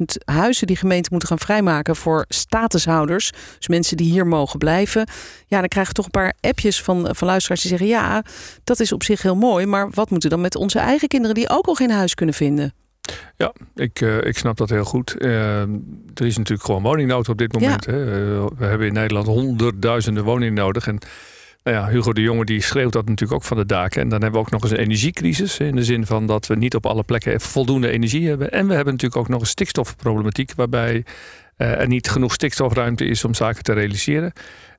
20.000 0.00 0.04
huizen 0.24 0.66
die 0.66 0.76
gemeenten 0.76 1.10
moeten 1.10 1.28
gaan 1.28 1.38
vrijmaken 1.38 1.96
voor 1.96 2.24
statushouders. 2.28 3.32
Dus 3.56 3.68
mensen 3.68 3.96
die 3.96 4.10
hier 4.10 4.26
mogen 4.26 4.58
blijven. 4.58 5.08
Ja, 5.46 5.60
dan 5.60 5.68
krijgen 5.68 5.94
we 5.94 6.02
toch 6.02 6.04
een 6.04 6.20
paar 6.20 6.34
appjes 6.40 6.82
van, 6.82 7.08
van 7.10 7.26
luisteraars 7.26 7.60
die 7.60 7.70
zeggen: 7.70 7.88
ja, 7.88 8.24
dat 8.64 8.80
is 8.80 8.92
op 8.92 9.02
zich 9.02 9.22
heel 9.22 9.36
mooi, 9.36 9.66
maar 9.66 9.90
wat 9.90 10.10
moeten 10.10 10.28
we 10.28 10.34
dan 10.34 10.44
met 10.44 10.56
onze 10.56 10.78
eigen 10.78 11.08
kinderen 11.08 11.34
die 11.34 11.50
ook 11.50 11.66
al 11.66 11.74
geen 11.74 11.90
huis 11.90 12.14
kunnen 12.14 12.34
vinden? 12.34 12.74
Ja, 13.36 13.52
ik, 13.74 14.00
uh, 14.00 14.24
ik 14.24 14.38
snap 14.38 14.56
dat 14.56 14.70
heel 14.70 14.84
goed. 14.84 15.14
Uh, 15.18 15.60
er 16.14 16.26
is 16.26 16.36
natuurlijk 16.36 16.66
gewoon 16.66 16.82
woningnood 16.82 17.28
op 17.28 17.38
dit 17.38 17.52
moment. 17.52 17.86
Hè? 17.86 17.92
Uh, 17.92 18.46
we 18.58 18.64
hebben 18.64 18.86
in 18.86 18.92
Nederland 18.92 19.26
honderdduizenden 19.26 20.24
woningen 20.24 20.54
nodig. 20.54 20.86
En 20.86 20.98
ja, 21.72 21.88
Hugo 21.88 22.12
de 22.12 22.20
Jonge 22.20 22.44
die 22.44 22.62
schreeuwt 22.62 22.92
dat 22.92 23.08
natuurlijk 23.08 23.32
ook 23.32 23.46
van 23.46 23.56
de 23.56 23.66
daken. 23.66 24.02
En 24.02 24.08
dan 24.08 24.22
hebben 24.22 24.40
we 24.40 24.46
ook 24.46 24.52
nog 24.52 24.62
eens 24.62 24.70
een 24.70 24.78
energiecrisis. 24.78 25.58
In 25.58 25.76
de 25.76 25.84
zin 25.84 26.06
van 26.06 26.26
dat 26.26 26.46
we 26.46 26.56
niet 26.56 26.74
op 26.74 26.86
alle 26.86 27.02
plekken 27.02 27.40
voldoende 27.40 27.90
energie 27.90 28.28
hebben. 28.28 28.50
En 28.50 28.66
we 28.66 28.74
hebben 28.74 28.92
natuurlijk 28.92 29.20
ook 29.20 29.28
nog 29.28 29.40
een 29.40 29.46
stikstofproblematiek. 29.46 30.54
Waarbij 30.54 31.04
uh, 31.58 31.80
er 31.80 31.88
niet 31.88 32.10
genoeg 32.10 32.32
stikstofruimte 32.32 33.04
is 33.04 33.24
om 33.24 33.34
zaken 33.34 33.62
te 33.62 33.72
realiseren. 33.72 34.32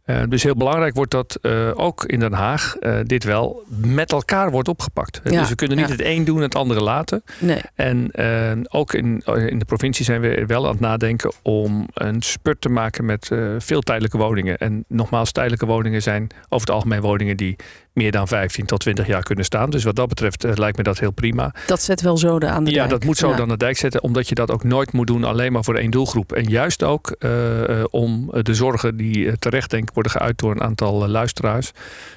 Uh, 0.05 0.21
dus 0.29 0.43
heel 0.43 0.55
belangrijk 0.55 0.95
wordt 0.95 1.12
dat 1.12 1.38
uh, 1.41 1.71
ook 1.74 2.03
in 2.03 2.19
Den 2.19 2.33
Haag 2.33 2.75
uh, 2.79 3.00
dit 3.03 3.24
wel 3.24 3.63
met 3.67 4.12
elkaar 4.12 4.51
wordt 4.51 4.67
opgepakt. 4.67 5.21
Ja, 5.24 5.39
dus 5.39 5.50
we 5.50 5.55
kunnen 5.55 5.77
niet 5.77 5.88
ja. 5.88 5.91
het 5.91 6.05
een 6.05 6.24
doen 6.24 6.38
en 6.38 6.43
het 6.43 6.55
andere 6.55 6.81
laten. 6.81 7.24
Nee. 7.39 7.62
En 7.75 8.12
ook 8.71 8.93
in, 8.93 9.21
in 9.25 9.59
de 9.59 9.65
provincie 9.65 10.05
zijn 10.05 10.21
we 10.21 10.45
wel 10.47 10.65
aan 10.65 10.71
het 10.71 10.79
nadenken 10.79 11.31
om 11.41 11.88
een 11.93 12.21
spurt 12.21 12.62
te 12.62 12.69
maken 12.69 13.05
met 13.05 13.31
veel 13.57 13.81
tijdelijke 13.81 14.17
woningen. 14.17 14.57
En 14.57 14.85
nogmaals, 14.88 15.31
tijdelijke 15.31 15.65
woningen 15.65 16.01
zijn 16.01 16.27
over 16.50 16.67
het 16.67 16.75
algemeen 16.75 17.01
woningen 17.01 17.38
die 17.38 17.55
meer 17.95 18.11
dan 18.11 18.27
15 18.27 18.65
tot 18.65 18.79
20 18.79 19.07
jaar 19.07 19.23
kunnen 19.23 19.45
staan. 19.45 19.69
Dus 19.69 19.83
wat 19.83 19.95
dat 19.95 20.07
betreft 20.07 20.45
uh, 20.45 20.51
lijkt 20.53 20.77
me 20.77 20.83
dat 20.83 20.99
heel 20.99 21.11
prima. 21.11 21.53
Dat 21.67 21.81
zet 21.81 22.01
wel 22.01 22.17
zo 22.17 22.33
aan 22.33 22.39
de 22.39 22.49
ja, 22.49 22.57
dijk. 22.59 22.75
Ja, 22.75 22.87
dat 22.87 23.03
moet 23.03 23.17
zo 23.17 23.29
ja. 23.29 23.39
aan 23.39 23.47
de 23.47 23.57
dijk 23.57 23.77
zetten. 23.77 24.03
Omdat 24.03 24.29
je 24.29 24.35
dat 24.35 24.51
ook 24.51 24.63
nooit 24.63 24.91
moet 24.91 25.07
doen 25.07 25.23
alleen 25.23 25.51
maar 25.51 25.63
voor 25.63 25.75
één 25.75 25.91
doelgroep. 25.91 26.33
En 26.33 26.43
juist 26.43 26.83
ook 26.83 27.15
uh, 27.19 27.29
uh, 27.69 27.83
om 27.89 28.31
de 28.41 28.53
zorgen 28.53 28.97
die 28.97 29.37
terecht 29.39 29.69
denk 29.69 29.89
worden 29.93 30.11
geuit 30.11 30.37
door 30.37 30.51
een 30.51 30.61
aantal 30.61 31.07
luisteraars. 31.07 31.71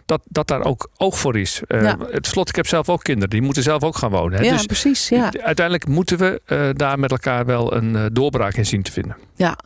Dat, 0.07 0.21
dat 0.25 0.49
daar 0.49 0.65
ook 0.65 0.91
oog 0.97 1.19
voor 1.19 1.39
is. 1.39 1.63
Ja. 1.69 1.97
Het 2.11 2.27
slot, 2.27 2.49
ik 2.49 2.57
heb 2.57 2.67
zelf 2.67 2.89
ook 2.89 3.03
kinderen. 3.03 3.31
Die 3.31 3.43
moeten 3.43 3.63
zelf 3.63 3.83
ook 3.83 3.97
gaan 3.97 4.11
wonen. 4.11 4.39
Hè. 4.39 4.45
Ja, 4.45 4.53
dus 4.53 4.67
precies. 4.67 5.09
Ja. 5.09 5.33
Uiteindelijk 5.33 5.89
moeten 5.89 6.19
we 6.19 6.73
daar 6.77 6.99
met 6.99 7.11
elkaar 7.11 7.47
wel 7.47 7.75
een 7.75 8.09
doorbraak 8.13 8.55
in 8.55 8.67
zien 8.67 8.83
te 8.83 8.93
vinden. 8.93 9.17
Ja, 9.39 9.59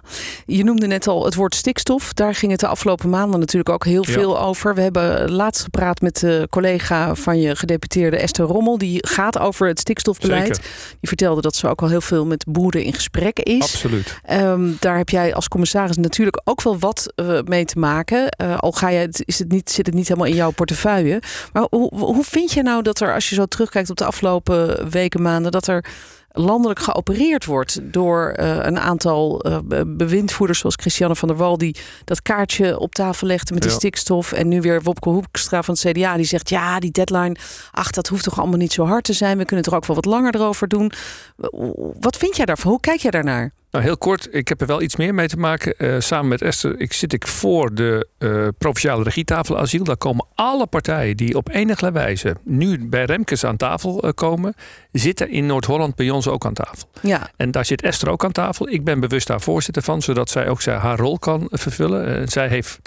je 0.46 0.64
noemde 0.64 0.86
net 0.86 1.06
al 1.06 1.24
het 1.24 1.34
woord 1.34 1.54
stikstof. 1.54 2.12
Daar 2.12 2.34
ging 2.34 2.50
het 2.50 2.60
de 2.60 2.66
afgelopen 2.66 3.10
maanden 3.10 3.40
natuurlijk 3.40 3.74
ook 3.74 3.84
heel 3.84 4.04
veel 4.04 4.40
over. 4.40 4.74
We 4.74 4.80
hebben 4.80 5.30
laatst 5.30 5.62
gepraat 5.62 6.00
met 6.00 6.20
de 6.20 6.46
collega 6.50 7.14
van 7.14 7.40
je 7.40 7.56
gedeputeerde 7.56 8.16
Esther 8.16 8.44
Rommel. 8.44 8.78
Die 8.78 9.06
gaat 9.08 9.38
over 9.38 9.66
het 9.66 9.80
stikstofbeleid. 9.80 10.56
Zeker. 10.56 10.70
Die 11.00 11.08
vertelde 11.08 11.40
dat 11.40 11.56
ze 11.56 11.68
ook 11.68 11.82
al 11.82 11.88
heel 11.88 12.00
veel 12.00 12.26
met 12.26 12.44
boeren 12.48 12.82
in 12.82 12.92
gesprek 12.92 13.38
is. 13.38 13.62
Absoluut. 13.62 14.20
Um, 14.30 14.76
daar 14.80 14.96
heb 14.96 15.08
jij 15.08 15.34
als 15.34 15.48
commissaris 15.48 15.96
natuurlijk 15.96 16.40
ook 16.44 16.62
wel 16.62 16.78
wat 16.78 17.12
uh, 17.16 17.40
mee 17.44 17.64
te 17.64 17.78
maken. 17.78 18.36
Uh, 18.42 18.58
al 18.58 18.72
ga 18.72 18.88
je, 18.88 19.08
is 19.24 19.38
het 19.38 19.52
niet, 19.52 19.70
zit 19.70 19.86
het 19.86 19.94
niet 19.94 20.08
helemaal 20.08 20.28
in 20.28 20.34
jouw 20.34 20.50
portefeuille. 20.50 21.22
Maar 21.52 21.66
hoe, 21.70 21.94
hoe 21.94 22.24
vind 22.24 22.52
je 22.52 22.62
nou 22.62 22.82
dat 22.82 23.00
er, 23.00 23.14
als 23.14 23.28
je 23.28 23.34
zo 23.34 23.46
terugkijkt 23.46 23.90
op 23.90 23.96
de 23.96 24.04
afgelopen 24.04 24.90
weken, 24.90 25.22
maanden, 25.22 25.52
dat 25.52 25.66
er 25.66 25.84
landelijk 26.32 26.80
geopereerd 26.80 27.44
wordt 27.44 27.78
door 27.82 28.36
uh, 28.36 28.56
een 28.56 28.78
aantal 28.78 29.46
uh, 29.46 29.58
bewindvoerders 29.86 30.58
zoals 30.58 30.74
Christiane 30.74 31.16
van 31.16 31.28
der 31.28 31.36
Wal 31.36 31.58
die 31.58 31.76
dat 32.04 32.22
kaartje 32.22 32.78
op 32.78 32.94
tafel 32.94 33.26
legde 33.26 33.54
met 33.54 33.62
ja. 33.62 33.68
die 33.68 33.78
stikstof. 33.78 34.32
En 34.32 34.48
nu 34.48 34.60
weer 34.60 34.82
Wopke 34.82 35.08
Hoekstra 35.08 35.62
van 35.62 35.76
het 35.80 35.96
CDA 35.96 36.16
die 36.16 36.24
zegt 36.24 36.48
ja 36.48 36.78
die 36.78 36.90
deadline 36.90 37.36
ach 37.70 37.90
dat 37.90 38.08
hoeft 38.08 38.24
toch 38.24 38.38
allemaal 38.38 38.58
niet 38.58 38.72
zo 38.72 38.84
hard 38.84 39.04
te 39.04 39.12
zijn. 39.12 39.38
We 39.38 39.44
kunnen 39.44 39.64
er 39.64 39.74
ook 39.74 39.86
wel 39.86 39.96
wat 39.96 40.04
langer 40.04 40.34
erover 40.34 40.68
doen. 40.68 40.92
Wat 42.00 42.16
vind 42.16 42.36
jij 42.36 42.44
daarvan? 42.44 42.70
Hoe 42.70 42.80
kijk 42.80 43.00
jij 43.00 43.10
daarnaar 43.10 43.52
nou, 43.72 43.84
heel 43.84 43.98
kort, 43.98 44.28
ik 44.30 44.48
heb 44.48 44.60
er 44.60 44.66
wel 44.66 44.82
iets 44.82 44.96
meer 44.96 45.14
mee 45.14 45.28
te 45.28 45.36
maken. 45.36 45.74
Uh, 45.78 45.96
samen 45.98 46.28
met 46.28 46.42
Esther 46.42 46.80
ik, 46.80 46.92
zit 46.92 47.12
ik 47.12 47.26
voor 47.26 47.74
de 47.74 48.06
uh, 48.18 48.48
provinciale 48.58 49.02
regietafel 49.02 49.58
asiel. 49.58 49.84
Daar 49.84 49.96
komen 49.96 50.26
alle 50.34 50.66
partijen 50.66 51.16
die 51.16 51.36
op 51.36 51.48
enige 51.48 51.92
wijze 51.92 52.36
nu 52.42 52.88
bij 52.88 53.04
Remkes 53.04 53.44
aan 53.44 53.56
tafel 53.56 54.04
uh, 54.04 54.10
komen, 54.14 54.54
zitten 54.90 55.30
in 55.30 55.46
Noord-Holland 55.46 55.94
bij 55.94 56.10
ons 56.10 56.28
ook 56.28 56.46
aan 56.46 56.52
tafel. 56.52 56.88
Ja. 57.00 57.30
En 57.36 57.50
daar 57.50 57.64
zit 57.64 57.82
Esther 57.82 58.10
ook 58.10 58.24
aan 58.24 58.32
tafel. 58.32 58.68
Ik 58.68 58.84
ben 58.84 59.00
bewust 59.00 59.26
daar 59.26 59.40
voorzitter 59.40 59.82
van, 59.82 60.02
zodat 60.02 60.30
zij 60.30 60.48
ook 60.48 60.62
zij 60.62 60.74
haar 60.74 60.98
rol 60.98 61.18
kan 61.18 61.48
vervullen. 61.50 62.28
zij 62.28 62.48
heeft 62.48 62.80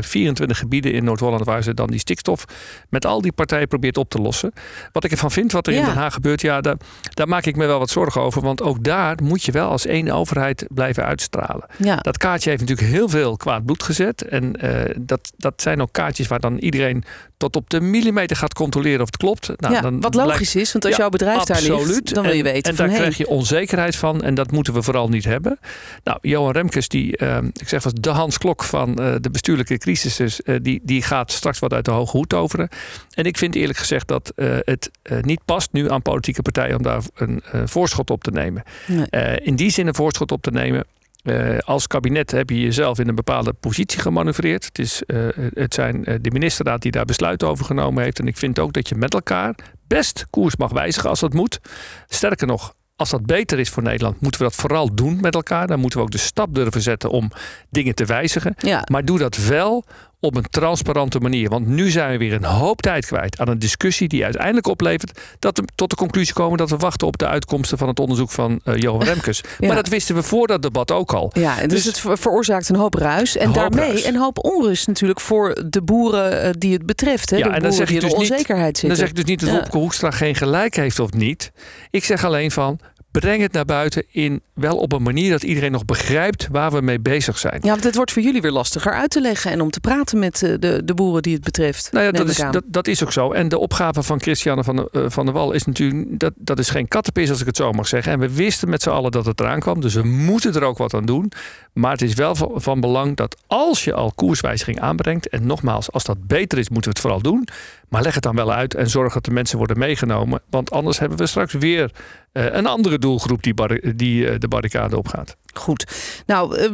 24 0.00 0.58
gebieden 0.58 0.92
in 0.92 1.04
Noord-Holland 1.04 1.44
waar 1.44 1.62
ze 1.62 1.74
dan 1.74 1.86
die 1.86 2.00
stikstof 2.00 2.44
met 2.88 3.06
al 3.06 3.20
die 3.20 3.32
partijen 3.32 3.68
probeert 3.68 3.96
op 3.96 4.10
te 4.10 4.18
lossen. 4.18 4.52
Wat 4.92 5.04
ik 5.04 5.10
ervan 5.10 5.30
vind, 5.30 5.52
wat 5.52 5.66
er 5.66 5.72
ja. 5.72 5.78
in 5.78 5.84
Den 5.84 5.94
Haag 5.94 6.14
gebeurt, 6.14 6.40
ja, 6.40 6.60
daar, 6.60 6.76
daar 7.14 7.28
maak 7.28 7.46
ik 7.46 7.56
me 7.56 7.66
wel 7.66 7.78
wat 7.78 7.90
zorgen 7.90 8.20
over. 8.20 8.42
Want 8.42 8.62
ook 8.62 8.84
daar 8.84 9.16
moet 9.22 9.44
je 9.44 9.52
wel 9.52 9.70
als 9.70 9.86
één 9.86 10.07
overheid 10.12 10.66
blijven 10.68 11.04
uitstralen. 11.04 11.66
Ja. 11.76 11.96
Dat 11.96 12.18
kaartje 12.18 12.50
heeft 12.50 12.60
natuurlijk 12.62 12.88
heel 12.88 13.08
veel 13.08 13.36
kwaad 13.36 13.64
bloed 13.64 13.82
gezet. 13.82 14.22
En 14.22 14.64
uh, 14.64 14.80
dat, 15.00 15.32
dat 15.36 15.62
zijn 15.62 15.82
ook 15.82 15.92
kaartjes 15.92 16.26
waar 16.26 16.40
dan 16.40 16.58
iedereen 16.58 17.04
tot 17.38 17.56
op 17.56 17.70
de 17.70 17.80
millimeter 17.80 18.36
gaat 18.36 18.54
controleren 18.54 19.00
of 19.00 19.06
het 19.06 19.16
klopt. 19.16 19.50
Nou, 19.56 19.74
ja, 19.74 19.80
dan 19.80 20.00
wat 20.00 20.14
logisch 20.14 20.54
is, 20.54 20.72
want 20.72 20.84
als 20.84 20.94
ja, 20.94 21.00
jouw 21.00 21.08
bedrijf 21.08 21.38
absoluut. 21.38 21.68
daar 21.68 21.86
ligt, 21.86 22.14
dan 22.14 22.24
wil 22.24 22.32
je 22.32 22.42
weten 22.42 22.70
En, 22.70 22.76
van, 22.76 22.84
daar 22.84 22.94
hey. 22.94 23.04
krijg 23.04 23.18
je 23.18 23.28
onzekerheid 23.28 23.96
van 23.96 24.22
en 24.22 24.34
dat 24.34 24.50
moeten 24.50 24.72
we 24.72 24.82
vooral 24.82 25.08
niet 25.08 25.24
hebben. 25.24 25.58
Nou, 26.04 26.18
Johan 26.22 26.52
Remkes, 26.52 26.88
die, 26.88 27.22
uh, 27.22 27.38
ik 27.52 27.68
zeg 27.68 27.82
was 27.82 27.92
de 27.92 28.10
Hans 28.10 28.38
Klok 28.38 28.64
van 28.64 28.88
uh, 29.00 29.14
de 29.20 29.30
bestuurlijke 29.30 29.78
crisis, 29.78 30.20
uh, 30.20 30.56
die, 30.62 30.80
die 30.82 31.02
gaat 31.02 31.32
straks 31.32 31.58
wat 31.58 31.72
uit 31.72 31.84
de 31.84 31.90
hoge 31.90 32.16
hoed 32.16 32.28
toveren. 32.28 32.68
En 33.14 33.24
ik 33.24 33.38
vind 33.38 33.54
eerlijk 33.54 33.78
gezegd 33.78 34.08
dat 34.08 34.32
het 34.64 34.90
niet 35.20 35.40
past 35.44 35.72
nu 35.72 35.90
aan 35.90 36.02
politieke 36.02 36.42
partijen 36.42 36.76
om 36.76 36.82
daar 36.82 37.02
een 37.14 37.42
voorschot 37.64 38.10
op 38.10 38.24
te 38.24 38.30
nemen. 38.30 38.62
Nee. 38.86 39.40
in 39.40 39.56
die 39.56 39.70
zin 39.70 39.86
een 39.86 39.94
voorschot 39.94 40.32
op 40.32 40.42
te 40.42 40.50
nemen. 40.50 40.84
Uh, 41.28 41.58
als 41.58 41.86
kabinet 41.86 42.30
heb 42.30 42.50
je 42.50 42.60
jezelf 42.60 42.98
in 42.98 43.08
een 43.08 43.14
bepaalde 43.14 43.52
positie 43.52 44.00
gemanoeuvreerd. 44.00 44.64
Het, 44.64 44.78
is, 44.78 45.02
uh, 45.06 45.28
het 45.54 45.74
zijn 45.74 46.02
de 46.02 46.30
ministerraad 46.30 46.82
die 46.82 46.90
daar 46.90 47.04
besluit 47.04 47.42
over 47.42 47.64
genomen 47.64 48.02
heeft. 48.02 48.18
En 48.18 48.26
ik 48.26 48.36
vind 48.36 48.58
ook 48.58 48.72
dat 48.72 48.88
je 48.88 48.94
met 48.94 49.14
elkaar 49.14 49.54
best 49.86 50.26
koers 50.30 50.56
mag 50.56 50.72
wijzigen 50.72 51.10
als 51.10 51.20
dat 51.20 51.32
moet. 51.32 51.60
Sterker 52.08 52.46
nog, 52.46 52.74
als 52.96 53.10
dat 53.10 53.26
beter 53.26 53.58
is 53.58 53.68
voor 53.68 53.82
Nederland, 53.82 54.20
moeten 54.20 54.40
we 54.40 54.46
dat 54.46 54.56
vooral 54.56 54.94
doen 54.94 55.20
met 55.20 55.34
elkaar. 55.34 55.66
Dan 55.66 55.80
moeten 55.80 55.98
we 55.98 56.04
ook 56.04 56.10
de 56.10 56.18
stap 56.18 56.54
durven 56.54 56.82
zetten 56.82 57.10
om 57.10 57.30
dingen 57.70 57.94
te 57.94 58.04
wijzigen. 58.04 58.54
Ja. 58.58 58.84
Maar 58.90 59.04
doe 59.04 59.18
dat 59.18 59.36
wel 59.36 59.84
op 60.20 60.36
een 60.36 60.44
transparante 60.50 61.18
manier. 61.18 61.48
Want 61.48 61.66
nu 61.66 61.90
zijn 61.90 62.10
we 62.10 62.18
weer 62.18 62.32
een 62.32 62.44
hoop 62.44 62.82
tijd 62.82 63.06
kwijt 63.06 63.38
aan 63.40 63.48
een 63.48 63.58
discussie 63.58 64.08
die 64.08 64.24
uiteindelijk 64.24 64.66
oplevert 64.66 65.20
dat 65.38 65.58
we 65.58 65.64
tot 65.74 65.90
de 65.90 65.96
conclusie 65.96 66.34
komen 66.34 66.58
dat 66.58 66.70
we 66.70 66.76
wachten 66.76 67.06
op 67.06 67.18
de 67.18 67.26
uitkomsten 67.26 67.78
van 67.78 67.88
het 67.88 68.00
onderzoek 68.00 68.30
van 68.30 68.60
uh, 68.64 68.76
Johan 68.76 69.04
Remkes. 69.12 69.40
Ja. 69.58 69.66
Maar 69.66 69.76
dat 69.76 69.88
wisten 69.88 70.14
we 70.14 70.22
voor 70.22 70.46
dat 70.46 70.62
debat 70.62 70.90
ook 70.90 71.12
al. 71.12 71.30
Ja, 71.32 71.56
dus, 71.60 71.68
dus 71.68 71.84
het 71.84 71.98
ver 72.00 72.18
veroorzaakt 72.18 72.68
een 72.68 72.76
hoop 72.76 72.94
ruis. 72.94 73.36
En 73.36 73.46
hoop 73.46 73.54
daarmee 73.54 73.88
ruis. 73.88 74.04
een 74.04 74.16
hoop 74.16 74.44
onrust 74.44 74.86
natuurlijk 74.86 75.20
voor 75.20 75.64
de 75.70 75.82
boeren 75.82 76.44
uh, 76.44 76.50
die 76.58 76.72
het 76.72 76.86
betreft. 76.86 77.30
Hè? 77.30 77.36
Ja, 77.36 77.48
de 77.48 77.50
en 77.54 77.62
dan 77.62 77.72
zeg 77.72 77.88
in 77.90 77.94
dus 77.94 78.04
niet- 78.04 78.14
onzekerheid 78.14 78.64
Dan 78.64 78.74
zitten. 78.80 78.96
zeg 78.98 79.08
ik 79.08 79.14
dus 79.14 79.24
niet 79.24 79.40
dat 79.40 79.48
Ja. 79.48 79.54
Wopke 79.54 79.78
Hoekstra 79.78 80.10
geen 80.10 80.34
gelijk 80.34 80.76
heeft 80.76 80.98
of 80.98 81.12
niet. 81.12 81.52
Ik 81.90 82.04
zeg 82.04 82.24
alleen 82.24 82.50
van 82.50 82.78
breng 83.10 83.42
het 83.42 83.52
naar 83.52 83.64
buiten 83.64 84.04
in 84.10 84.40
wel 84.54 84.76
op 84.76 84.92
een 84.92 85.02
manier 85.02 85.30
dat 85.30 85.42
iedereen 85.42 85.72
nog 85.72 85.84
begrijpt 85.84 86.48
waar 86.50 86.70
we 86.70 86.80
mee 86.80 87.00
bezig 87.00 87.38
zijn. 87.38 87.58
Ja, 87.62 87.70
want 87.70 87.84
het 87.84 87.94
wordt 87.94 88.12
voor 88.12 88.22
jullie 88.22 88.40
weer 88.40 88.50
lastiger 88.50 88.92
uit 88.92 89.10
te 89.10 89.20
leggen 89.20 89.50
en 89.50 89.60
om 89.60 89.70
te 89.70 89.80
praten 89.80 90.18
met 90.18 90.42
uh, 90.42 90.54
de, 90.58 90.82
de 90.84 90.94
boeren 90.94 91.22
die 91.22 91.34
het 91.34 91.44
betreft. 91.44 91.92
Nou 91.92 92.04
ja, 92.04 92.10
dat 92.10 92.28
is, 92.28 92.36
dat, 92.36 92.62
dat 92.66 92.86
is 92.86 93.02
ook 93.02 93.12
zo. 93.12 93.32
En 93.32 93.48
de 93.48 93.58
opgave 93.58 94.02
van 94.02 94.20
Christiane 94.20 94.64
van, 94.64 94.76
de, 94.76 94.88
uh, 94.92 95.04
van 95.08 95.24
der 95.24 95.34
Wal 95.34 95.52
is 95.52 95.64
natuurlijk... 95.64 96.18
Dat, 96.18 96.32
dat 96.36 96.58
is 96.58 96.70
geen 96.70 96.88
kattenpis 96.88 97.30
als 97.30 97.40
ik 97.40 97.46
het 97.46 97.56
zo 97.56 97.72
mag 97.72 97.88
zeggen. 97.88 98.12
En 98.12 98.18
we 98.18 98.34
wisten 98.34 98.68
met 98.68 98.82
z'n 98.82 98.90
allen 98.90 99.10
dat 99.10 99.26
het 99.26 99.40
eraan 99.40 99.60
kwam. 99.60 99.80
Dus 99.80 99.94
we 99.94 100.02
moeten 100.02 100.54
er 100.54 100.62
ook 100.62 100.78
wat 100.78 100.94
aan 100.94 101.06
doen. 101.06 101.32
Maar 101.72 101.92
het 101.92 102.02
is 102.02 102.14
wel 102.14 102.34
van, 102.34 102.50
van 102.54 102.80
belang 102.80 103.16
dat 103.16 103.36
als 103.46 103.84
je 103.84 103.94
al 103.94 104.12
koerswijziging 104.14 104.80
aanbrengt... 104.80 105.28
en 105.28 105.46
nogmaals, 105.46 105.92
als 105.92 106.04
dat 106.04 106.26
beter 106.26 106.58
is, 106.58 106.68
moeten 106.68 106.90
we 106.90 106.96
het 106.96 107.06
vooral 107.06 107.22
doen. 107.22 107.48
Maar 107.88 108.02
leg 108.02 108.14
het 108.14 108.22
dan 108.22 108.34
wel 108.34 108.52
uit 108.52 108.74
en 108.74 108.90
zorg 108.90 109.12
dat 109.12 109.24
de 109.24 109.30
mensen 109.30 109.58
worden 109.58 109.78
meegenomen. 109.78 110.40
Want 110.50 110.70
anders 110.70 110.98
hebben 110.98 111.18
we 111.18 111.26
straks 111.26 111.52
weer 111.52 111.90
eh, 112.32 112.44
een 112.44 112.66
andere 112.66 112.98
doelgroep 112.98 113.42
die, 113.42 113.54
die 113.96 114.28
eh, 114.28 114.38
de 114.38 114.48
barricade 114.48 114.96
opgaat. 114.96 115.36
Goed. 115.54 115.86
Nou, 116.26 116.56
eh, 116.56 116.70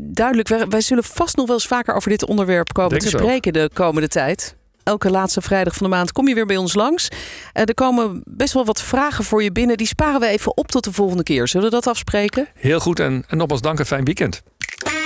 duidelijk. 0.00 0.48
Wij, 0.68 0.80
zullen 0.80 1.04
vast 1.04 1.36
nog 1.36 1.46
wel 1.46 1.54
eens 1.54 1.66
vaker 1.66 1.94
over 1.94 2.10
dit 2.10 2.26
onderwerp 2.26 2.72
komen 2.72 2.98
te 2.98 3.08
spreken 3.08 3.52
de 3.52 3.70
komende 3.74 4.08
tijd. 4.08 4.56
Elke 4.82 5.10
laatste 5.10 5.40
vrijdag 5.40 5.74
van 5.74 5.90
de 5.90 5.96
maand 5.96 6.12
kom 6.12 6.28
je 6.28 6.34
weer 6.34 6.46
bij 6.46 6.56
ons 6.56 6.74
langs. 6.74 7.08
er 7.52 7.74
komen 7.74 8.22
best 8.24 8.52
wel 8.52 8.64
wat 8.64 8.82
vragen 8.82 9.24
voor 9.24 9.42
je 9.42 9.52
binnen. 9.52 9.76
Die 9.76 9.86
sparen 9.86 10.20
we 10.20 10.26
even 10.26 10.56
op 10.56 10.66
tot 10.66 10.84
de 10.84 10.92
volgende 10.92 11.22
keer. 11.22 11.48
Zullen 11.48 11.66
we 11.66 11.74
dat 11.74 11.86
afspreken? 11.86 12.48
Heel 12.54 12.80
goed. 12.80 13.00
En, 13.00 13.24
en 13.28 13.36
nogmaals 13.36 13.60
dank 13.60 13.78
een 13.78 13.86
fijn 13.86 14.04
weekend. 14.04 14.42